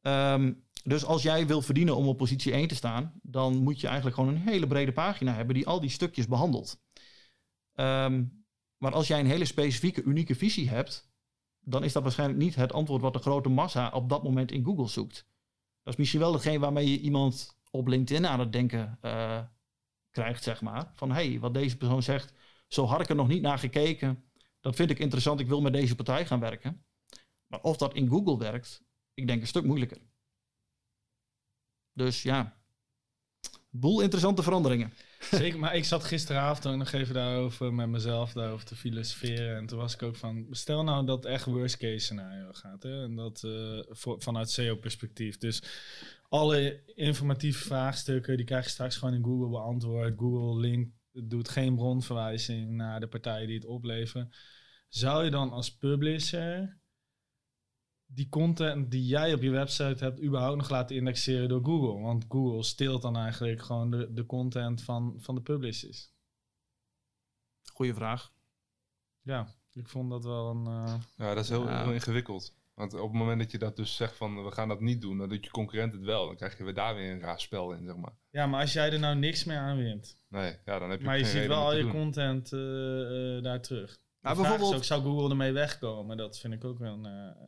[0.00, 0.52] Ehm,
[0.84, 4.16] dus als jij wil verdienen om op positie 1 te staan, dan moet je eigenlijk
[4.16, 6.80] gewoon een hele brede pagina hebben die al die stukjes behandelt.
[7.74, 8.22] Ehm,
[8.84, 11.10] maar als jij een hele specifieke, unieke visie hebt,
[11.60, 14.64] dan is dat waarschijnlijk niet het antwoord wat de grote massa op dat moment in
[14.64, 15.26] Google zoekt.
[15.82, 19.42] Dat is misschien wel hetgeen waarmee je iemand op LinkedIn aan het denken eh,
[20.10, 20.92] krijgt, zeg maar.
[20.94, 22.32] Van hé, hey, wat deze persoon zegt,
[22.68, 24.24] zo had ik er nog niet naar gekeken.
[24.60, 26.84] Dat vind ik interessant, ik wil met deze partij gaan werken.
[27.46, 30.00] Maar of dat in Google werkt, ik denk een stuk moeilijker.
[31.92, 32.56] Dus ja,
[33.70, 34.92] boel interessante veranderingen.
[35.30, 39.56] Zeker, maar ik zat gisteravond ook nog even daarover met mezelf daarover te filosoferen.
[39.56, 42.82] En toen was ik ook van, stel nou dat echt worst case scenario gaat.
[42.82, 43.02] Hè?
[43.02, 43.78] En dat eh,
[44.18, 45.38] vanuit SEO-perspectief.
[45.38, 45.62] Dus
[46.28, 50.18] alle informatieve vraagstukken, die krijg je straks gewoon in Google beantwoord.
[50.18, 54.30] Google link doet geen bronverwijzing naar de partijen die het opleveren.
[54.88, 56.78] Zou je dan als publisher
[58.06, 62.00] die content die jij op je website hebt überhaupt nog laten indexeren door Google?
[62.02, 66.12] Want Google steelt dan eigenlijk gewoon de, de content van, van de publishers.
[67.72, 68.32] Goeie vraag.
[69.22, 70.66] Ja, ik vond dat wel een...
[70.66, 71.82] eh, Ja, dat is heel, Ja.
[71.82, 72.54] heel ingewikkeld.
[72.74, 75.18] Want op het moment dat je dat dus zegt van we gaan dat niet doen,
[75.18, 76.26] dan doet je concurrent het wel.
[76.26, 78.16] Dan krijg je weer daar weer een raar spel in, zeg maar.
[78.30, 81.04] Ja, maar als jij er nou niks meer aan wint, Nee, ja, dan heb je
[81.06, 81.90] maar je ziet wel al je doen.
[81.90, 83.98] content eh, eh, daar terug.
[84.20, 84.74] Maar Maar bijvoorbeeld...
[84.74, 86.16] ook, zou Google ermee wegkomen?
[86.16, 87.42] Dat vind ik ook wel een, eh,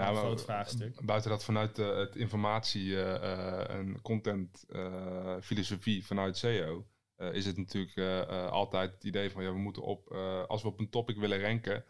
[0.00, 1.00] Ja, een maar groot vraagstuk.
[1.04, 6.86] Buiten dat vanuit eh, het informatie eh, eh, en content eh, filosofie vanuit SEO
[7.16, 10.44] eh, is het natuurlijk eh, eh, altijd het idee van ja, we moeten op, eh,
[10.46, 11.84] als we op een topic willen ranken,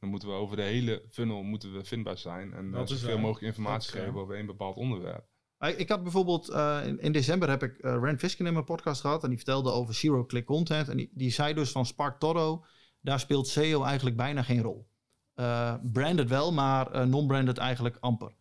[0.00, 3.14] dan moeten we over de hele funnel moeten we vindbaar zijn en Dat uh, zoveel
[3.14, 3.22] waar.
[3.24, 5.24] mogelijk informatie geven over één bepaald onderwerp.
[5.58, 8.64] Ik ik had bijvoorbeeld eh, in, in december heb ik eh, Rand Fisken in mijn
[8.64, 12.18] podcast gehad en die vertelde over zero-click content en die, die zei dus van Spark
[12.18, 12.64] Toro,
[13.00, 14.88] daar speelt SEO eigenlijk bijna geen rol.
[15.34, 18.32] Eh, branded wel, maar eh, non-branded eigenlijk amper.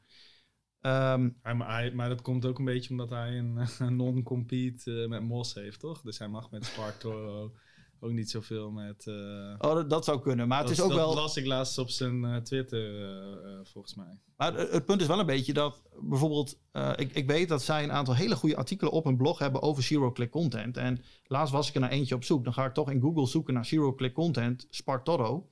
[0.79, 5.10] Ehm, maar, hij- maar dat komt ook een beetje omdat hij een, een non-compete eh,
[5.10, 6.01] met Mos heeft, toch?
[6.01, 7.51] Dus hij mag met Spark Toro
[7.99, 9.08] ook niet zoveel met...
[9.08, 11.13] oh, dat, dat zou kunnen, maar het dat, is ook dat wel...
[11.15, 13.10] las ik laatst op zijn Twitter,
[13.63, 14.19] volgens mij.
[14.38, 16.60] Maar het het punt is wel een beetje dat bijvoorbeeld,
[16.95, 19.84] ik, ik weet dat zij een aantal hele goede artikelen op hun blog hebben over
[19.84, 20.77] zero-click content.
[20.77, 22.43] En laatst was ik er naar eentje op zoek.
[22.43, 25.49] Dan ga ik toch in Google zoeken naar zero-click content, Spark Toro.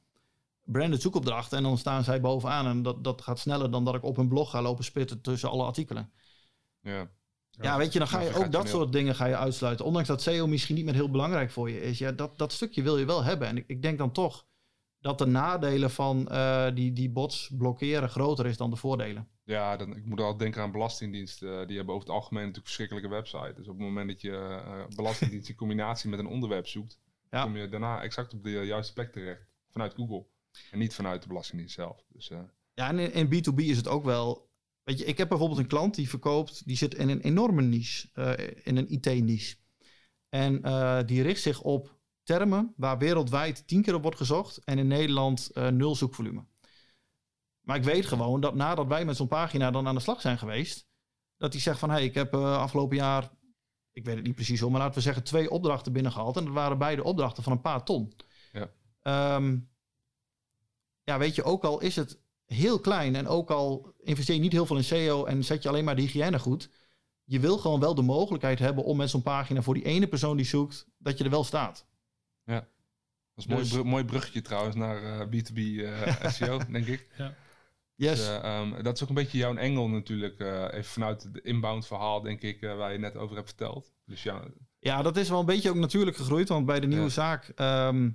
[0.63, 2.65] Branded zoekopdrachten en dan staan zij bovenaan.
[2.67, 5.49] En dat, dat gaat sneller dan dat ik op een blog ga lopen spitten tussen
[5.49, 6.11] alle artikelen.
[6.81, 7.09] Ja.
[7.61, 9.85] Ja, weet je, dan ga je ook dat soort dingen ga je uitsluiten.
[9.85, 11.97] Ondanks dat SEO misschien niet meer heel belangrijk voor je is.
[11.97, 13.47] Ja, dat, dat stukje wil je wel hebben.
[13.47, 14.45] En ik, ik denk dan toch
[14.99, 19.27] dat de nadelen van eh, die, die bots blokkeren groter is dan de voordelen.
[19.43, 21.59] Ja, dan, ik moet al denken aan belastingdiensten.
[21.61, 23.55] eh, die hebben over het algemeen natuurlijk verschrikkelijke websites.
[23.55, 26.99] Dus op het moment dat je eh, belastingdienst in combinatie met een onderwerp zoekt,
[27.31, 27.43] Ja.
[27.43, 29.45] kom je daarna exact op de juiste plek terecht.
[29.69, 30.25] Vanuit Google.
[30.71, 32.05] En niet vanuit de belastingdienst zelf.
[32.07, 32.39] Dus eh,
[32.73, 34.49] Ja, en in, in B2B is het ook wel.
[34.83, 38.09] Weet je, ik heb bijvoorbeeld een klant die verkoopt, die zit in een enorme niche,
[38.13, 39.55] eh, in een IT-niche.
[40.29, 44.77] En eh, die richt zich op termen waar wereldwijd tien keer op wordt gezocht en
[44.77, 46.45] in Nederland nul zoekvolume.
[47.61, 50.37] Maar ik weet gewoon dat nadat wij met zo'n pagina dan aan de slag zijn
[50.37, 50.87] geweest,
[51.37, 53.31] dat hij zegt van hé, hey, ik heb afgelopen jaar,
[53.91, 56.37] ik weet het niet precies hoe, maar laten we zeggen twee opdrachten binnengehaald.
[56.37, 58.13] En dat waren beide opdrachten van een paar ton.
[58.51, 58.71] Ja.
[59.01, 59.57] Ehm,
[61.11, 64.51] ja, weet je, ook al is het heel klein en ook al investeer je niet
[64.51, 66.69] heel veel in SEO en zet je alleen maar de hygiëne goed,
[67.23, 70.37] je wil gewoon wel de mogelijkheid hebben om met zo'n pagina voor die ene persoon
[70.37, 71.85] die zoekt, dat je er wel staat.
[72.45, 72.63] dat
[73.35, 77.07] is een mooi, Dus- mooi bruggetje trouwens naar eh, B2B eh, SEO, denk ik.
[77.95, 78.17] Yes.
[78.17, 80.39] Dus, eh, ehm, dat is ook een beetje jouw engel natuurlijk.
[80.39, 83.93] eh, even vanuit het inbound verhaal, denk ik, eh, waar je net over hebt verteld.
[84.05, 84.43] Dus ja,
[84.79, 86.47] Ja, dat is wel een beetje ook natuurlijk gegroeid.
[86.49, 87.09] Want bij de nieuwe Ja.
[87.09, 88.09] zaak ehm,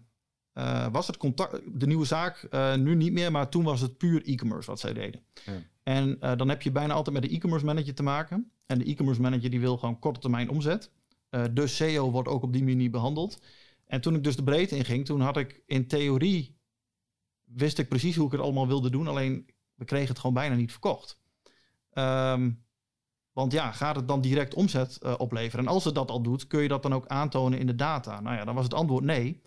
[0.56, 1.60] eh, was het contact.
[1.80, 4.92] De nieuwe zaak eh, nu niet meer, maar toen was het puur e-commerce wat zij
[4.92, 5.20] deden.
[5.44, 5.52] Ja.
[5.82, 8.50] En eh, dan heb je bijna altijd met de e-commerce manager te maken.
[8.66, 10.90] En de e-commerce manager die wil gewoon korte termijn omzet.
[11.50, 13.42] Dus SEO wordt ook op die manier behandeld.
[13.86, 16.56] En toen ik dus de breedte inging, toen had ik in theorie
[17.44, 19.06] wist ik precies hoe ik het allemaal wilde doen.
[19.06, 21.20] Alleen we kregen het gewoon bijna niet verkocht.
[21.90, 22.50] Ehm,
[23.32, 25.66] want ja, gaat het dan direct omzet opleveren?
[25.66, 28.20] En als het dat al doet, kun je dat dan ook aantonen in de data?
[28.20, 29.42] Nou ja, dan was het antwoord nee.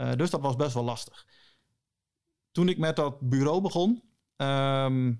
[0.00, 1.26] Eh, dus dat was best wel lastig.
[2.50, 4.02] Toen ik met dat bureau begon,
[4.36, 5.14] ehm,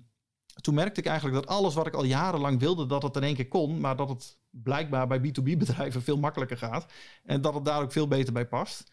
[0.61, 3.35] toen merkte ik eigenlijk dat alles wat ik al jarenlang wilde, dat het in één
[3.35, 6.93] keer kon, maar dat het blijkbaar bij B2B-bedrijven veel makkelijker gaat.
[7.23, 8.91] En dat het daar ook veel beter bij past.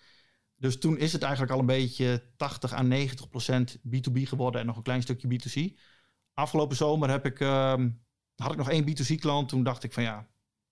[0.57, 4.67] Dus toen is het eigenlijk al een beetje 80 à 90 procent B2B geworden en
[4.67, 5.79] nog een klein stukje B2C.
[6.35, 7.91] Afgelopen zomer heb ik, ehm,
[8.37, 9.49] had ik nog één B2C-klant.
[9.49, 10.21] Toen dacht ik van ja,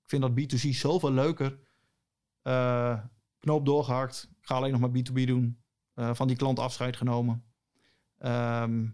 [0.02, 1.58] ik vind dat B2C zoveel leuker.
[2.42, 2.98] Eh,
[3.46, 4.28] knoop doorgehakt.
[4.40, 5.62] Ik ga alleen nog maar B2B doen.
[5.94, 7.44] Eh, van die klant afscheid genomen.
[8.18, 8.86] Ehm,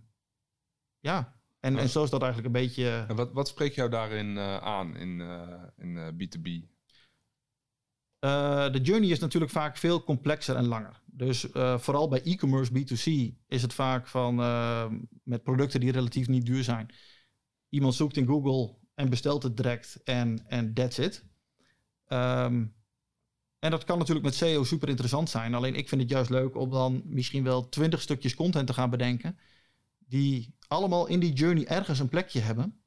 [1.00, 3.04] ja, en, en zo is dat eigenlijk een beetje...
[3.08, 6.72] en wat, wat spreekt jou daarin eh, aan in, eh, in eh, B2B?
[8.18, 11.02] Eh, de journey is natuurlijk vaak veel complexer en langer.
[11.06, 14.90] Dus eh, vooral bij e-commerce B2C is het vaak van eh,
[15.22, 16.94] met producten die relatief niet duur zijn.
[17.68, 21.24] Iemand zoekt in Google en bestelt het direct en, en that's it.
[22.06, 22.64] Ehm,
[23.62, 25.54] en dat kan natuurlijk met SEO super interessant zijn.
[25.54, 28.90] Alleen ik vind het juist leuk om dan misschien wel twintig stukjes content te gaan
[28.90, 29.38] bedenken.
[29.98, 32.82] Die allemaal in die journey ergens een plekje hebben.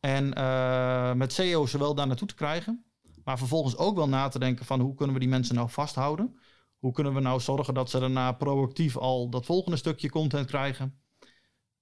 [0.00, 2.84] En eh, met SEO zowel daar naartoe te krijgen.
[3.24, 6.38] Maar vervolgens ook wel na te denken van hoe kunnen we die mensen nou vasthouden?
[6.78, 11.00] Hoe kunnen we nou zorgen dat ze daarna proactief al dat volgende stukje content krijgen?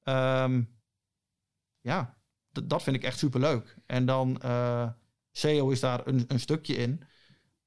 [0.03, 0.63] Ehm,
[1.81, 2.19] ja,
[2.51, 3.77] dat vind ik echt super leuk.
[3.87, 4.89] En dan eh,
[5.33, 7.09] SEO is daar een, een stukje in.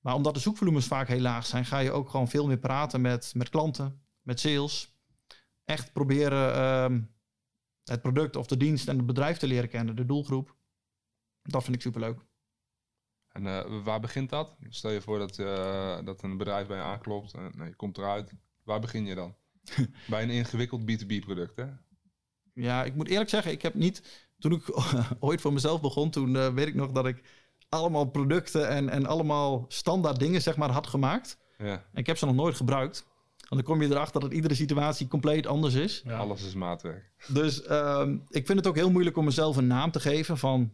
[0.03, 3.01] Maar omdat de zoekvolumes vaak heel laag zijn, ga je ook gewoon veel meer praten
[3.01, 4.95] met, met klanten, met sales.
[5.63, 7.01] Echt proberen ehm,
[7.83, 10.55] het product of de dienst en het bedrijf te leren kennen, de doelgroep.
[11.41, 12.25] Dat vind ik super leuk.
[13.27, 14.57] En eh, waar begint dat?
[14.69, 17.97] Stel je voor dat, eh, dat een bedrijf bij je aanklopt en nou, je komt
[17.97, 18.33] eruit.
[18.63, 19.35] Waar begin je dan?
[20.09, 21.65] bij een ingewikkeld B2B product, hè?
[22.53, 24.27] Ja, ik moet eerlijk zeggen, ik heb niet.
[24.39, 24.63] Toen ik
[25.19, 27.42] ooit voor mezelf begon, toen eh, weet ik nog dat ik
[27.73, 31.37] allemaal producten en, en allemaal standaard dingen zeg maar had gemaakt.
[31.57, 33.05] Ja, En ik heb ze nog nooit gebruikt.
[33.37, 36.01] Want dan kom je erachter dat iedere situatie compleet anders is.
[36.05, 36.17] Ja.
[36.17, 37.11] alles is maatwerk.
[37.27, 40.71] Dus ehm, ik vind het ook heel moeilijk om mezelf een naam te geven van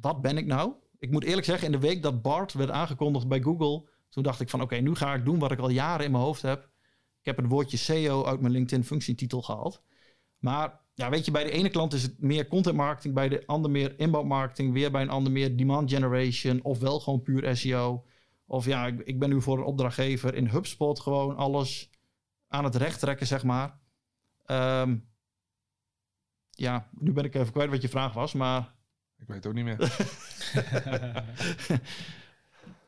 [0.00, 0.72] wat ben ik nou?
[0.98, 4.40] Ik moet eerlijk zeggen, in de week dat BART werd aangekondigd bij Google, toen dacht
[4.40, 6.70] ik van oké, nu ga ik doen wat ik al jaren in mijn hoofd heb.
[7.18, 9.82] Ik heb het woordje SEO uit mijn LinkedIn functietitel gehaald.
[10.38, 13.46] Maar ja, weet je, bij de ene klant is het meer content marketing, bij de
[13.46, 17.56] ander meer inbound marketing, weer bij een ander meer demand generation, of wel gewoon puur
[17.56, 18.04] SEO.
[18.46, 21.90] Of ja, ik, ik ben nu voor een opdrachtgever in HubSpot gewoon alles
[22.48, 23.78] aan het recht trekken, zeg maar.
[24.44, 24.96] Ehm,
[26.50, 28.74] ja, nu ben ik even kwijt wat je vraag was, maar
[29.18, 29.78] Ik weet het ook niet meer.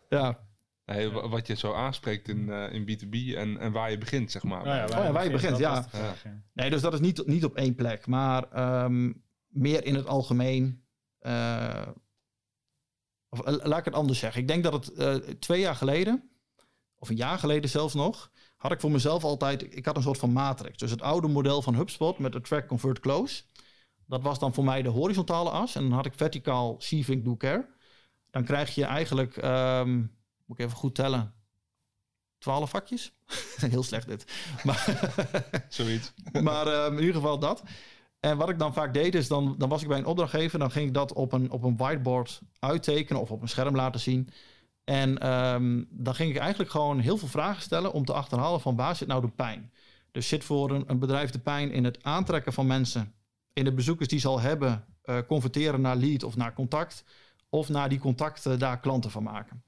[0.18, 0.43] ja.
[0.86, 4.42] Nee, wat je zo aanspreekt in, eh, in B2B en, en waar je begint, zeg
[4.42, 4.64] maar.
[4.64, 5.82] Nou Oh ja, waar je begint, ja.
[5.88, 6.24] vraag.
[6.52, 9.12] Nee, dus dat is niet, niet op één plek, maar ehm,
[9.48, 10.82] meer in het algemeen.
[11.18, 11.86] eh,
[13.28, 14.40] of eh, laat ik het anders zeggen.
[14.40, 16.30] Ik denk dat het eh, twee jaar geleden,
[16.98, 20.18] of een jaar geleden zelfs nog, had ik voor mezelf altijd, ik had een soort
[20.18, 20.78] van matrix.
[20.78, 23.42] Dus het oude model van HubSpot met de track convert close.
[24.06, 25.74] Dat was dan voor mij de horizontale as.
[25.74, 27.66] En dan had ik verticaal see, think, do, care.
[28.30, 30.02] Dan krijg je eigenlijk, ehm,
[30.44, 31.34] moet ik even goed tellen,
[32.44, 33.12] 12 vakjes.
[33.70, 34.32] Heel slecht dit.
[34.64, 35.10] Maar,
[35.68, 36.12] Zoiets.
[36.42, 37.62] maar ehm, in ieder geval dat.
[38.20, 40.58] En wat ik dan vaak deed is, dan, dan was ik bij een opdrachtgever...
[40.58, 44.00] dan ging ik dat op een, op een whiteboard uittekenen of op een scherm laten
[44.00, 44.28] zien.
[44.84, 47.92] En ehm, dan ging ik eigenlijk gewoon heel veel vragen stellen...
[47.92, 49.72] om te achterhalen van waar zit nou de pijn?
[50.10, 53.14] Dus zit voor een, een bedrijf de pijn in het aantrekken van mensen...
[53.52, 54.84] in de bezoekers die ze al hebben...
[55.02, 57.04] eh, converteren naar lead of naar contact...
[57.48, 59.62] of naar die contacten daar klanten van maken.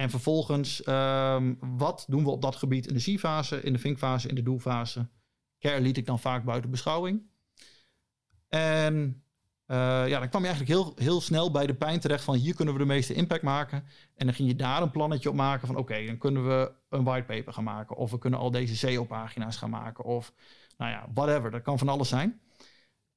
[0.00, 4.28] En vervolgens, ehm, wat doen we op dat gebied in de C-fase, in de think-fase,
[4.28, 5.08] in de do-fase?
[5.58, 7.22] Care liet ik dan vaak buiten beschouwing.
[8.48, 9.22] En
[9.66, 12.54] eh, ja, dan kwam je eigenlijk heel, heel snel bij de pijn terecht van hier
[12.54, 13.84] kunnen we de meeste impact maken.
[14.14, 17.04] En dan ging je daar een plannetje op maken van oké, dan kunnen we een
[17.04, 17.96] whitepaper gaan maken.
[17.96, 20.04] Of we kunnen al deze SEO-pagina's gaan maken.
[20.04, 20.32] Of
[20.76, 22.40] nou ja, whatever, dat kan van alles zijn.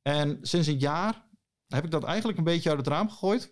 [0.02, 1.26] En sinds een jaar
[1.68, 3.52] heb ik dat eigenlijk een beetje uit het raam gegooid.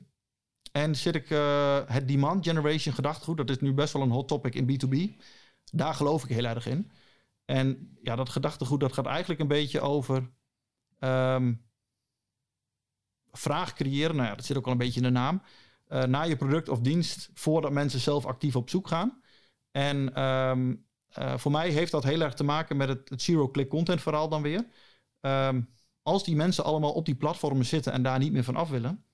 [0.71, 4.27] En zit ik eh, het demand generation gedachtegoed, dat is nu best wel een hot
[4.27, 5.21] topic in B2B.
[5.71, 6.91] Daar geloof ik heel erg in.
[7.45, 10.29] En ja, dat gedachtegoed dat gaat eigenlijk een beetje over
[10.99, 11.53] ehm,
[13.31, 14.15] vraag creëren.
[14.15, 15.41] Nou ja, dat zit ook al een beetje in de naam.
[15.87, 19.21] eh, naar je product of dienst voordat mensen zelf actief op zoek gaan.
[19.71, 20.75] En ehm,
[21.09, 24.29] eh, voor mij heeft dat heel erg te maken met het, het zero-click content verhaal
[24.29, 24.65] dan weer.
[25.21, 25.61] Ehm,
[26.01, 29.05] als die mensen allemaal op die platformen zitten en daar niet meer van af willen,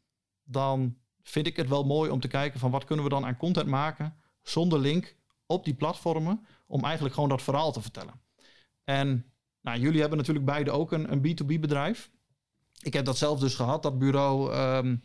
[0.43, 0.97] dan
[1.29, 3.67] vind ik het wel mooi om te kijken van wat kunnen we dan aan content
[3.67, 8.21] maken zonder link op die platformen om eigenlijk gewoon dat verhaal te vertellen.
[8.83, 9.25] En
[9.61, 12.11] nou, jullie hebben natuurlijk beide ook een, een B2B bedrijf.
[12.81, 14.95] Ik heb dat zelf dus gehad, dat bureau, ehm,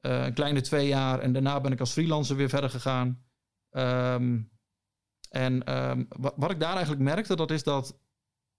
[0.00, 1.20] eh, een kleine twee jaar.
[1.20, 3.24] En daarna ben ik als freelancer weer verder gegaan.
[3.70, 4.40] Ehm,
[5.30, 7.98] en ehm, wa- wat ik daar eigenlijk merkte, dat is dat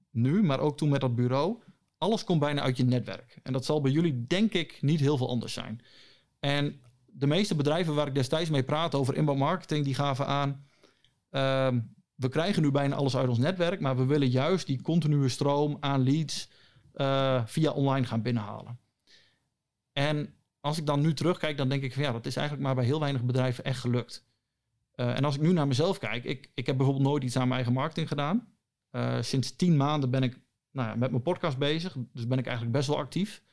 [0.09, 1.63] nu, maar ook toen met dat bureau,
[1.97, 3.39] alles komt bijna uit je netwerk.
[3.43, 5.81] En dat zal bij jullie denk ik niet heel veel anders zijn.
[6.43, 10.65] En de meeste bedrijven waar ik destijds mee praatte over inbound marketing, die gaven aan,
[11.29, 11.79] ehm,
[12.15, 15.77] we krijgen nu bijna alles uit ons netwerk, maar we willen juist die continue stroom
[15.79, 16.49] aan leads
[16.93, 18.79] eh, via online gaan binnenhalen.
[19.93, 22.75] En als ik dan nu terugkijk, dan denk ik van ja, dat is eigenlijk maar
[22.75, 24.25] bij heel weinig bedrijven echt gelukt.
[24.91, 27.41] Eh, en als ik nu naar mezelf kijk, ik, ik heb bijvoorbeeld nooit iets aan
[27.41, 28.53] mijn eigen marketing gedaan.
[28.89, 30.39] Eh, sinds tien maanden ben ik
[30.71, 33.43] nou ja, met mijn podcast bezig, dus ben ik eigenlijk best wel actief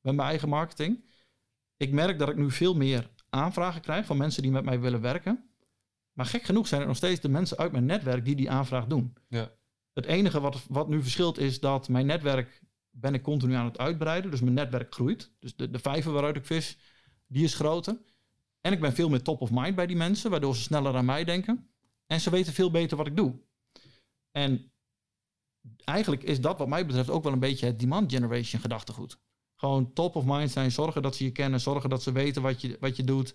[0.00, 1.04] met mijn eigen marketing.
[1.84, 5.00] Ik merk dat ik nu veel meer aanvragen krijg van mensen die met mij willen
[5.00, 5.50] werken.
[6.12, 8.86] Maar gek genoeg zijn het nog steeds de mensen uit mijn netwerk die die aanvraag
[8.86, 9.16] doen.
[9.28, 9.52] Ja.
[9.92, 13.78] Het enige wat, wat nu verschilt is dat mijn netwerk ben ik continu aan het
[13.78, 14.30] uitbreiden.
[14.30, 15.30] Dus mijn netwerk groeit.
[15.38, 16.78] Dus de, de vijver waaruit ik vis,
[17.26, 17.98] die is groter.
[18.60, 21.04] En ik ben veel meer top of mind bij die mensen, waardoor ze sneller aan
[21.04, 21.70] mij denken.
[22.06, 23.34] En ze weten veel beter wat ik doe.
[24.30, 24.72] En
[25.84, 29.18] eigenlijk is dat wat mij betreft ook wel een beetje het demand generation gedachtegoed.
[29.64, 32.60] Gewoon top of mind zijn, zorgen dat ze je kennen, zorgen dat ze weten wat
[32.60, 33.34] je, wat je doet.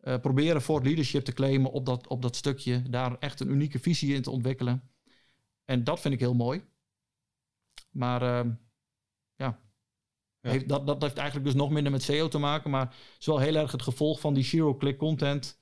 [0.00, 2.82] Eh, proberen voor leadership te claimen op dat, op dat stukje.
[2.82, 4.90] Daar echt een unieke visie in te ontwikkelen.
[5.64, 6.64] En dat vind ik heel mooi.
[7.90, 8.52] Maar ehm,
[9.36, 9.60] ja,
[10.40, 10.50] Ja.
[10.50, 12.70] Heeft, dat, dat heeft eigenlijk dus nog minder met SEO te maken.
[12.70, 15.60] Maar het is wel heel erg het gevolg van die zero-click content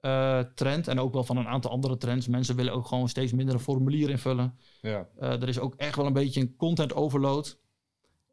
[0.00, 0.88] eh, trend.
[0.88, 2.28] En ook wel van een aantal andere trends.
[2.28, 4.58] Mensen willen ook gewoon steeds minder een formulier invullen.
[4.80, 5.08] Ja.
[5.18, 7.60] Eh, er is ook echt wel een beetje een content overload.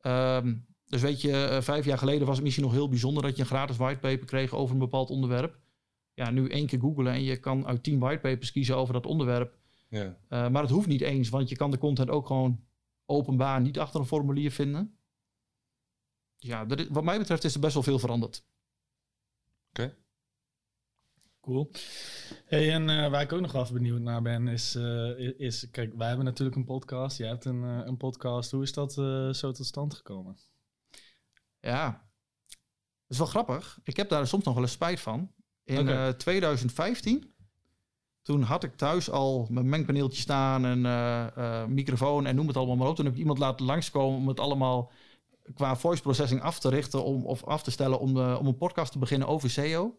[0.02, 0.56] Ehm,
[0.96, 3.42] dus weet je, eh, vijf jaar geleden was het misschien nog heel bijzonder dat je
[3.42, 5.60] een gratis whitepaper kreeg over een bepaald onderwerp.
[6.14, 9.58] Ja, nu één keer googlen en je kan uit tien whitepapers kiezen over dat onderwerp.
[9.90, 10.18] Ja.
[10.28, 12.64] Eh, maar het hoeft niet eens, want je kan de content ook gewoon
[13.06, 14.98] openbaar niet achter een formulier vinden.
[16.38, 18.46] Ja, er is- wat mij betreft is er best wel veel veranderd.
[21.42, 21.72] Cool.
[22.46, 25.70] Hey, en eh, waar ik ook nog wel even benieuwd naar ben, is, eh, is...
[25.72, 27.18] Kijk, wij hebben natuurlijk een podcast.
[27.18, 28.52] Jij hebt een, een podcast.
[28.52, 30.38] Hoe is dat eh, zo tot stand gekomen?
[31.65, 33.80] Ja, dat is wel grappig.
[33.84, 35.32] Ik heb daar soms nog wel eens spijt van.
[35.63, 35.91] In Oké.
[36.08, 37.34] eh, 2015,
[38.21, 42.57] toen had ik thuis al mijn mengpaneeltje staan en eh, eh, microfoon en noem het
[42.57, 42.95] allemaal maar op.
[42.95, 44.91] Toen heb ik iemand laten langskomen om het allemaal
[45.53, 48.91] qua voice processing af te richten om, of af te stellen om, om een podcast
[48.91, 49.97] te beginnen over SEO.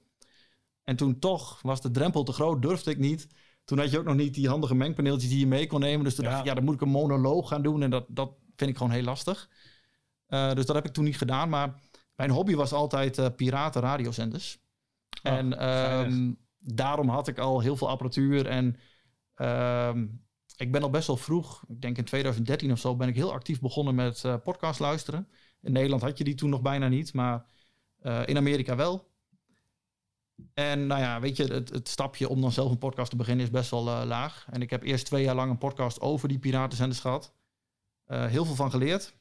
[0.85, 3.29] En toen toch was de drempel te groot, durfde ik niet.
[3.65, 6.05] Toen had je ook nog niet die handige mengpaneeltjes die je mee kon nemen.
[6.05, 6.31] Dus toen Ja.
[6.31, 7.83] dacht ik, ja, dan moet ik een monoloog gaan doen.
[7.83, 9.49] En dat, dat vind ik gewoon heel lastig.
[10.27, 11.49] Eh, dus dat heb ik toen niet gedaan.
[11.49, 11.75] Maar
[12.15, 14.59] mijn hobby was altijd eh piraten radiozenders.
[15.23, 18.47] Ah, en ehm, daarom had ik al heel veel apparatuur.
[18.47, 18.77] En
[19.35, 20.07] ehm,
[20.57, 23.33] ik ben al best wel vroeg, ik denk in 2013 of zo, ben ik heel
[23.33, 25.29] actief begonnen met eh, podcast luisteren.
[25.61, 27.45] In Nederland had je die toen nog bijna niet, maar
[28.25, 29.11] in Amerika wel.
[30.55, 33.45] En nou ja, weet je, het, het stapje om dan zelf een podcast te beginnen
[33.45, 34.47] is best wel laag.
[34.51, 37.35] En ik heb eerst twee jaar lang een podcast over die piratenzenders gehad.
[38.07, 39.15] Eh, heel veel van geleerd.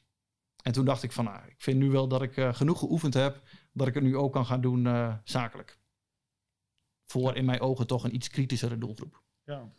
[0.66, 3.14] En toen dacht ik van, nou, ik vind nu wel dat ik eh, genoeg geoefend
[3.14, 3.42] heb...
[3.74, 5.80] dat ik het nu ook kan gaan doen eh, zakelijk.
[7.04, 9.24] Voor in mijn ogen toch een iets kritischere doelgroep.
[9.44, 9.74] Ja,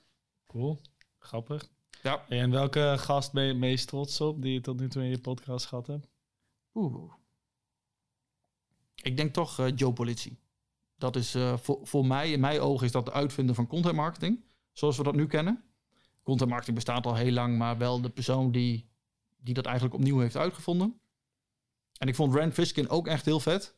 [0.47, 0.81] cool.
[1.19, 1.69] Grappig.
[2.03, 2.25] Ja.
[2.29, 5.09] En welke gast ben je het meest trots op die je tot nu toe in
[5.09, 6.09] je podcast gehad hebt?
[6.75, 7.13] Oeh.
[8.95, 10.39] Ik denk toch eh, Joe Politie.
[10.97, 13.95] Dat is eh, voor, voor mij, in mijn ogen, is dat de uitvinder van content
[13.95, 14.45] marketing.
[14.73, 15.65] Zoals we dat nu kennen.
[16.23, 18.91] Content marketing bestaat al heel lang, maar wel de persoon die,
[19.47, 21.01] die dat eigenlijk opnieuw heeft uitgevonden.
[21.99, 23.77] En ik vond Rand Fishkin ook echt heel vet.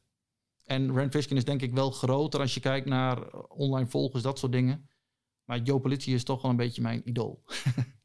[0.65, 4.39] En Rand Fishkin is denk ik wel groter als je kijkt naar online volgers, dat
[4.39, 4.89] soort dingen.
[5.45, 7.45] Maar Joe Politie is toch wel een beetje mijn idool.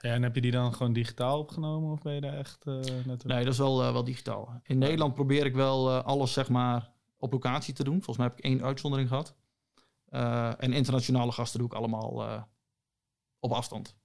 [0.00, 3.24] Ja, en heb je die dan gewoon digitaal opgenomen of ben je daar echt net
[3.24, 4.60] Nee, dat is wel, eh, wel digitaal.
[4.62, 7.94] In Nederland probeer ik wel eh, alles zeg maar op locatie te doen.
[7.94, 9.36] Volgens mij heb ik één uitzondering gehad.
[10.04, 12.42] Eh, en internationale gasten doe ik allemaal
[13.38, 13.96] op afstand.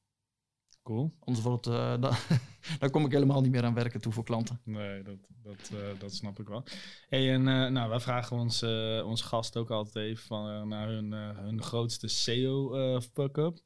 [0.84, 1.14] Cool.
[1.20, 2.14] Anders wordt het, eh, dan,
[2.80, 4.60] dan kom ik helemaal niet meer aan werken toe voor klanten.
[4.64, 6.64] Nee, dat, dat, eh, dat snap ik wel.
[7.10, 10.88] Hey, en eh, nou, wij vragen ons, eh onze gast ook altijd even van, naar
[10.88, 13.58] hun, eh, hun grootste SEO-fuck-up.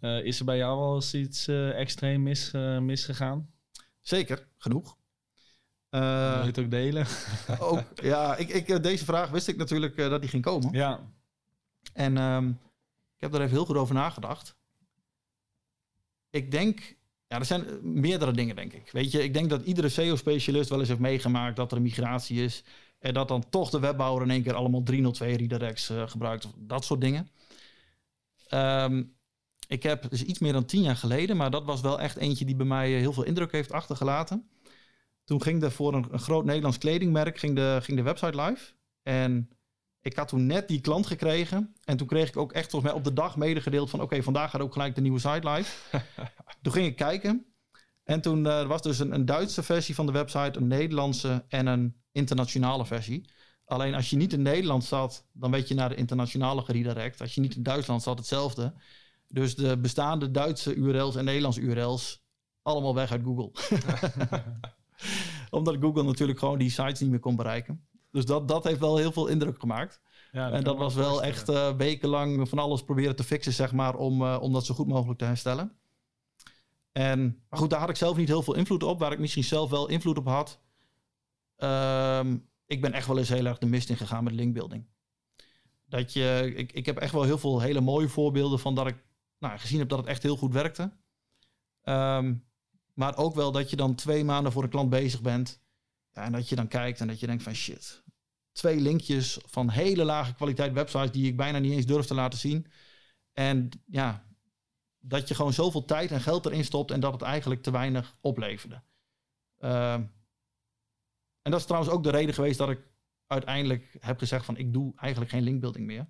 [0.00, 3.50] Eh, is er bij jou wel eens iets eh, extreem mis, eh, misgegaan?
[4.00, 4.96] Zeker, genoeg.
[5.88, 7.06] Wil Eh, je het ook delen?
[7.60, 10.72] ook, ja, ik, ik, deze vraag wist ik natuurlijk eh, dat die ging komen.
[10.72, 11.10] ja.
[11.92, 12.48] En ehm,
[13.16, 14.56] ik heb er even heel goed over nagedacht.
[16.32, 18.90] Ik denk, ja, er zijn eh, meerdere dingen, denk ik.
[18.92, 22.42] Weet je, ik denk dat iedere SEO-specialist wel eens heeft meegemaakt dat er een migratie
[22.42, 22.64] is.
[22.98, 26.48] En dat dan toch de webbouwer in één keer allemaal 302 redirects eh, gebruikt.
[26.56, 27.28] Dat soort dingen.
[28.48, 29.02] Ehm,
[29.66, 32.44] ik heb, dus iets meer dan tien jaar geleden, maar dat was wel echt eentje
[32.44, 34.48] die bij mij eh, heel veel indruk heeft achtergelaten.
[35.24, 38.72] Toen ging er voor een, een groot Nederlands kledingmerk ging de, ging de website live.
[39.02, 39.50] En
[40.02, 41.74] ik had toen net die klant gekregen.
[41.84, 44.00] En toen kreeg ik ook echt volgens mij op de dag medegedeeld van...
[44.00, 45.98] oké, vandaag gaat ook gelijk de nieuwe site live.
[46.62, 47.46] toen ging ik kijken.
[48.04, 50.58] En toen eh, was dus een, een Duitse versie van de website...
[50.58, 53.30] een Nederlandse en een internationale versie.
[53.64, 55.26] Alleen als je niet in Nederland zat...
[55.32, 57.20] dan werd je naar de internationale geredirect.
[57.20, 58.74] Als je niet in Duitsland zat, hetzelfde.
[59.28, 62.24] Dus de bestaande Duitse URL's en Nederlandse URL's...
[62.62, 63.50] allemaal weg uit Google.
[65.50, 67.86] Omdat Google natuurlijk gewoon die sites niet meer kon bereiken.
[68.12, 70.00] Dus dat, dat heeft wel heel veel indruk gemaakt.
[70.32, 73.94] ja en dat was wel echt eh, wekenlang van alles proberen te fixen, zeg maar,
[73.96, 75.72] om, eh, om dat zo goed mogelijk te herstellen.
[76.92, 78.98] En, maar goed, daar had ik zelf niet heel veel invloed op.
[78.98, 80.60] Waar ik misschien zelf wel invloed op had.
[81.56, 82.36] Ehm,
[82.66, 84.86] ik ben echt wel eens heel erg de mist in gegaan met linkbuilding.
[85.84, 89.04] Dat je, ik, ik heb echt wel heel veel hele mooie voorbeelden van dat ik
[89.38, 90.92] nou, gezien heb dat het echt heel goed werkte.
[91.82, 92.34] Ehm,
[92.94, 95.60] maar ook wel dat je dan twee maanden voor een klant bezig bent.
[96.12, 98.02] Ja, en dat je dan kijkt en dat je denkt van shit.
[98.52, 102.38] Twee linkjes van hele lage kwaliteit websites die ik bijna niet eens durf te laten
[102.38, 102.66] zien.
[103.32, 104.26] En ja,
[104.98, 108.16] dat je gewoon zoveel tijd en geld erin stopt en dat het eigenlijk te weinig
[108.20, 108.82] opleverde.
[109.58, 110.02] Ehm,
[111.42, 112.80] en dat is trouwens ook de reden geweest dat ik
[113.26, 116.06] uiteindelijk heb gezegd van ik doe eigenlijk geen linkbuilding meer.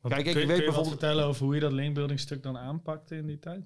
[0.00, 2.20] Wat- Kijk, ik kun, weet kun je wat bijvoorbeeld- vertellen over hoe je dat linkbuilding
[2.20, 3.64] stuk dan aanpakte in die tijd?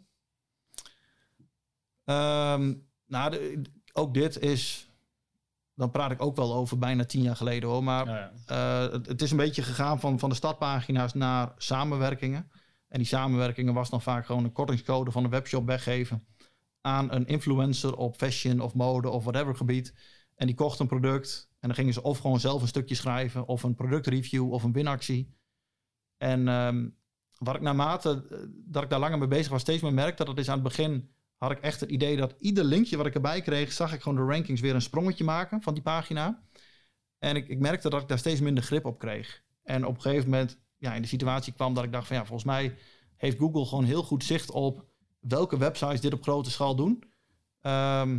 [2.04, 2.74] Ehm,
[3.06, 3.62] nou, de-
[3.92, 4.90] ook dit is.
[5.74, 7.84] Dan praat ik ook wel over bijna tien jaar geleden hoor.
[7.84, 8.84] Maar Ja, ja.
[8.86, 12.50] eh, het, het is een beetje gegaan van, van de startpagina's naar samenwerkingen.
[12.88, 16.26] En die samenwerkingen was dan vaak gewoon een kortingscode van een webshop weggeven
[16.80, 19.94] aan een influencer op fashion of mode of whatever gebied.
[20.34, 23.46] En die kocht een product en dan gingen ze of gewoon zelf een stukje schrijven
[23.46, 25.34] of een productreview of een winactie.
[26.16, 26.88] En ehm,
[27.38, 30.38] wat ik naarmate eh, dat ik daar langer mee bezig was, steeds meer merkte, dat
[30.38, 31.10] is aan het begin
[31.42, 34.26] had ik echt het idee dat ieder linkje wat ik erbij kreeg, zag ik gewoon
[34.26, 36.42] de rankings weer een sprongetje maken van die pagina.
[37.18, 39.42] En ik, ik merkte dat ik daar steeds minder grip op kreeg.
[39.62, 42.24] En op een gegeven moment ja, in de situatie kwam dat ik dacht van ja,
[42.24, 42.74] volgens mij
[43.16, 44.84] heeft Google gewoon heel goed zicht op
[45.20, 47.02] welke websites dit op grote schaal doen.
[47.60, 48.18] Ehm,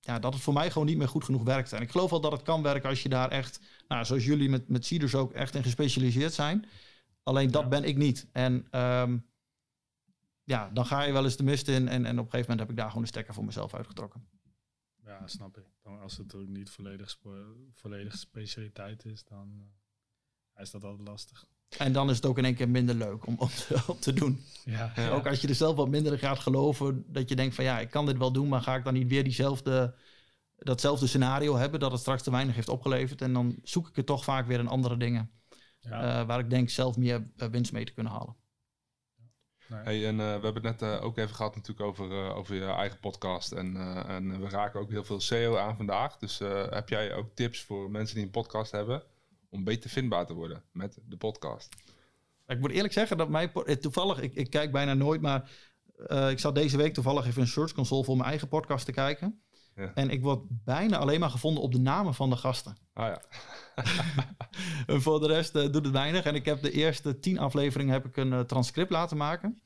[0.00, 1.76] ja, dat het voor mij gewoon niet meer goed genoeg werkte.
[1.76, 4.48] En ik geloof wel dat het kan werken als je daar echt, nou, zoals jullie
[4.48, 6.66] met, met Seeders ook echt in gespecialiseerd zijn.
[7.22, 7.68] Alleen dat Ja.
[7.68, 8.28] ben ik niet.
[8.32, 9.18] En ehm,
[10.44, 11.88] ja, dan ga je wel eens de mist in.
[11.88, 14.26] En, en op een gegeven moment heb ik daar gewoon de stekker voor mezelf uitgetrokken.
[15.04, 15.64] Ja, snap ik.
[15.82, 17.18] Dan, als het ook niet volledig,
[17.72, 19.62] volledig specialiteit is, dan
[20.52, 21.46] eh, is dat altijd lastig.
[21.78, 24.12] En dan is het ook in één keer minder leuk om, om, te, om te
[24.12, 24.40] doen.
[24.64, 25.10] Ja, Ja.
[25.10, 27.80] Ook als je er zelf wat minder in gaat geloven, dat je denkt van ja,
[27.80, 29.94] ik kan dit wel doen, maar ga ik dan niet weer diezelfde,
[30.56, 33.22] datzelfde scenario hebben, dat het straks te weinig heeft opgeleverd.
[33.22, 35.30] En dan zoek ik het toch vaak weer in andere dingen,
[35.78, 36.20] ja.
[36.20, 38.36] eh, waar ik denk zelf meer eh, winst mee te kunnen halen.
[39.68, 39.80] Nee.
[39.82, 42.54] Hey, en eh, we hebben het net eh, ook even gehad natuurlijk over, eh, over
[42.54, 43.52] je eigen podcast.
[43.52, 46.16] En, eh, en we raken ook heel veel SEO aan vandaag.
[46.16, 49.02] Dus eh, heb jij ook tips voor mensen die een podcast hebben
[49.50, 51.68] om beter vindbaar te worden met de podcast?
[52.46, 55.50] Ik moet eerlijk zeggen dat mij toevallig, ik, ik kijk bijna nooit, maar
[56.06, 58.92] eh, ik zat deze week toevallig even een Search Console voor mijn eigen podcast te
[58.92, 59.42] kijken.
[59.76, 59.90] Ja.
[59.94, 62.76] En ik word bijna alleen maar gevonden op de namen van de gasten.
[62.92, 63.20] Ah ja,
[64.86, 66.24] En voor de rest eh, doet het weinig.
[66.24, 69.60] En ik heb de eerste tien afleveringen heb ik een eh, transcript laten maken.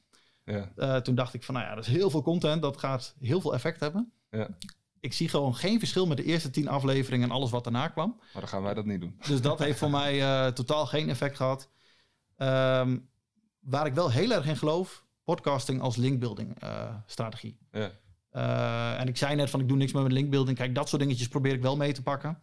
[0.44, 0.70] ja.
[0.76, 2.62] Eh, toen dacht ik van, nou ja, dat is heel veel content.
[2.62, 4.12] Dat gaat heel veel effect hebben.
[4.30, 4.48] Ja.
[5.00, 8.16] Ik zie gewoon geen verschil met de eerste tien afleveringen en alles wat daarna kwam.
[8.18, 9.18] maar dan gaan wij dat niet doen.
[9.26, 11.70] Dus dat heeft voor mij totaal geen effect gehad.
[12.36, 12.98] Ehm,
[13.60, 16.56] waar ik wel heel erg in geloof, podcasting als linkbuilding
[17.06, 17.58] strategie.
[17.72, 17.90] Ja,
[18.30, 20.56] Eh, en ik zei net van ik doe niks meer met linkbuilding.
[20.56, 22.38] Kijk, dat soort dingetjes probeer ik wel mee te pakken.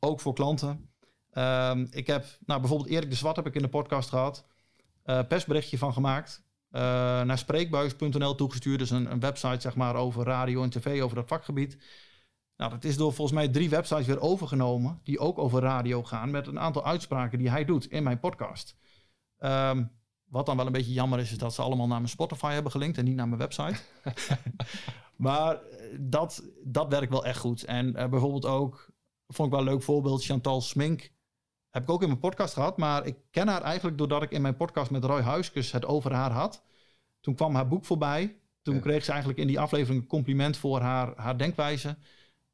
[0.00, 0.90] Ook voor klanten.
[1.30, 4.44] Ehm, ik heb, nou bijvoorbeeld Erik de Zwart heb ik in de podcast gehad.
[5.04, 6.42] eh persberichtje van gemaakt.
[6.70, 6.80] eh,
[7.22, 8.78] naar spreekbuis.nl toegestuurd.
[8.78, 11.78] Dus een, een website zeg maar over radio en tv, over dat vakgebied.
[12.56, 15.00] Nou, dat is door volgens mij drie websites weer overgenomen.
[15.04, 16.30] Die ook over radio gaan.
[16.30, 18.76] Met een aantal uitspraken die hij doet in mijn podcast.
[19.38, 19.84] Ehm,
[20.24, 22.72] wat dan wel een beetje jammer is, is dat ze allemaal naar mijn Spotify hebben
[22.72, 23.80] gelinkt en niet naar mijn website.
[25.16, 27.64] maar eh, dat, dat werkt wel echt goed.
[27.64, 28.90] En eh, bijvoorbeeld ook,
[29.28, 31.12] vond ik wel een leuk voorbeeld, Chantal Smink.
[31.70, 34.42] Heb ik ook in mijn podcast gehad, maar ik ken haar eigenlijk doordat ik in
[34.42, 36.62] mijn podcast met Roy Huiskus het over haar had.
[37.20, 38.38] Toen kwam haar boek voorbij.
[38.62, 38.80] Toen Ja.
[38.80, 41.96] kreeg ze eigenlijk in die aflevering een compliment voor haar, haar denkwijze.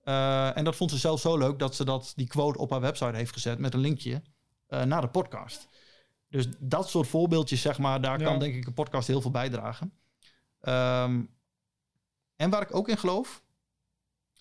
[0.01, 2.81] Eh, en dat vond ze zelf zo leuk dat ze dat, die quote op haar
[2.81, 4.23] website heeft gezet met een linkje
[4.85, 5.69] naar de podcast.
[6.29, 8.25] Dus dat soort voorbeeldjes, zeg maar, daar Ja.
[8.25, 9.93] kan denk ik een podcast heel veel bijdragen.
[10.61, 11.23] Ehm,
[12.41, 13.43] en waar ik ook in geloof,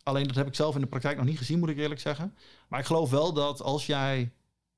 [0.03, 2.35] alleen dat heb ik zelf in de praktijk nog niet gezien, moet ik eerlijk zeggen.
[2.67, 4.33] Maar ik geloof wel dat als jij,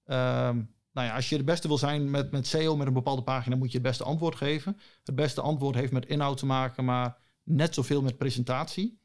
[0.06, 0.56] ehm,
[0.92, 3.56] nou ja, als je de beste wil zijn met, met SEO, met een bepaalde pagina,
[3.56, 4.78] moet je het beste antwoord geven.
[5.04, 9.00] Het beste antwoord heeft met inhoud te maken, maar net zoveel met presentatie.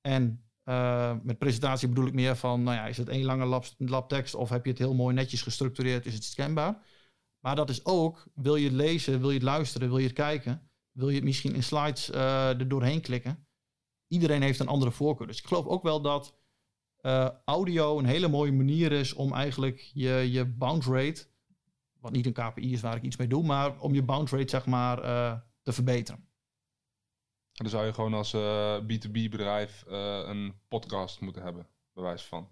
[0.00, 3.64] En eh, met presentatie bedoel ik meer van, nou ja, is het één lange lab,
[3.78, 6.82] labtekst of heb je het heel mooi netjes gestructureerd, is het scanbaar?
[7.40, 10.14] Maar dat is ook, wil je het lezen, wil je het luisteren, wil je het
[10.14, 13.43] kijken, wil je het misschien in slides eh er doorheen klikken?
[14.14, 15.26] Iedereen heeft een andere voorkeur.
[15.26, 16.34] Dus ik geloof ook wel dat
[16.96, 21.26] eh, audio een hele mooie manier is om eigenlijk je, je bounce rate,
[22.00, 24.50] wat niet een KPI is waar ik iets mee doe, maar om je bounce rate
[24.50, 26.28] zeg maar eh, te verbeteren.
[27.52, 32.26] dan zou je gewoon als eh, B2B bedrijf eh, een podcast moeten hebben, bij wijze
[32.26, 32.48] van.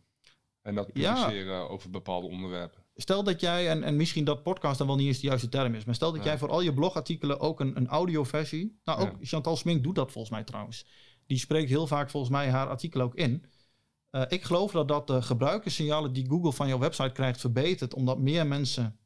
[0.62, 1.14] En dat Ja.
[1.14, 2.80] publiceren over bepaalde onderwerpen.
[2.94, 5.74] Stel dat jij, en, en misschien dat podcast dan wel niet eens de juiste term
[5.74, 6.26] is, maar stel dat Ja.
[6.26, 8.80] jij voor al je blogartikelen ook een, een audioversie.
[8.84, 9.16] Nou, ook Ja.
[9.26, 10.86] Chantal Smink doet dat volgens mij trouwens.
[11.26, 13.44] Die spreekt heel vaak volgens mij haar artikel ook in.
[14.10, 18.18] Eh, ik geloof dat dat de gebruikerssignalen die Google van jouw website krijgt verbetert, omdat
[18.18, 18.98] meer mensen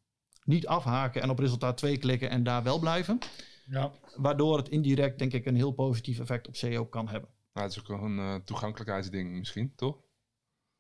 [0.45, 3.19] niet afhaken en op resultaat 2 klikken en daar wel blijven.
[3.67, 3.93] Ja.
[4.17, 7.31] Waardoor het indirect, denk ik, een heel positief effect op SEO kan hebben.
[7.53, 9.97] Nou, het is ook een eh, toegankelijkheidsding misschien, toch?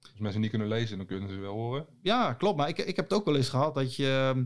[0.01, 1.87] Als mensen niet kunnen lezen, dan kunnen ze wel horen.
[2.03, 2.57] Ja, klopt.
[2.57, 4.45] Maar ik, ik heb het ook wel eens gehad dat je, ehm,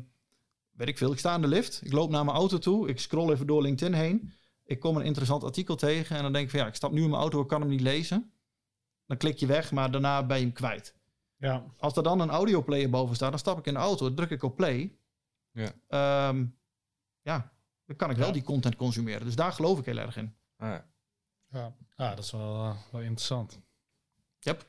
[0.72, 2.98] weet ik veel, ik sta in de lift, ik loop naar mijn auto toe, ik
[3.00, 4.32] scroll even door LinkedIn heen,
[4.70, 7.02] ik kom een interessant artikel tegen en dan denk ik van ja, ik stap nu
[7.02, 8.32] in mijn auto, ik kan hem niet lezen.
[9.06, 10.94] Dan klik je weg, maar daarna ben je hem kwijt.
[11.36, 11.64] Ja.
[11.78, 14.42] Als er dan een audioplayer boven staat, dan stap ik in de auto, druk ik
[14.42, 14.98] op play.
[15.52, 15.72] Ja.
[15.88, 16.46] Ehm,
[17.22, 17.52] ja,
[17.86, 18.32] dan kan ik wel Ja.
[18.32, 19.24] die content consumeren.
[19.24, 20.34] Dus daar geloof ik heel erg in.
[20.56, 20.86] Ah, ja.
[21.50, 23.60] Ja, ja dat is wel, eh, wel interessant.
[24.38, 24.68] Yep.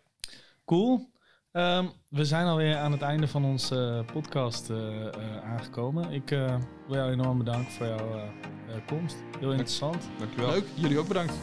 [0.66, 1.11] Cool.
[1.52, 6.12] Ehm, we zijn alweer aan het einde van onze eh, podcast eh, eh, aangekomen.
[6.12, 6.56] Ik eh,
[6.88, 9.16] wil jou enorm bedanken voor jouw eh, eh, komst.
[9.40, 10.10] Heel interessant.
[10.20, 10.50] Dankjewel.
[10.50, 11.34] Leuk, jullie ook bedankt.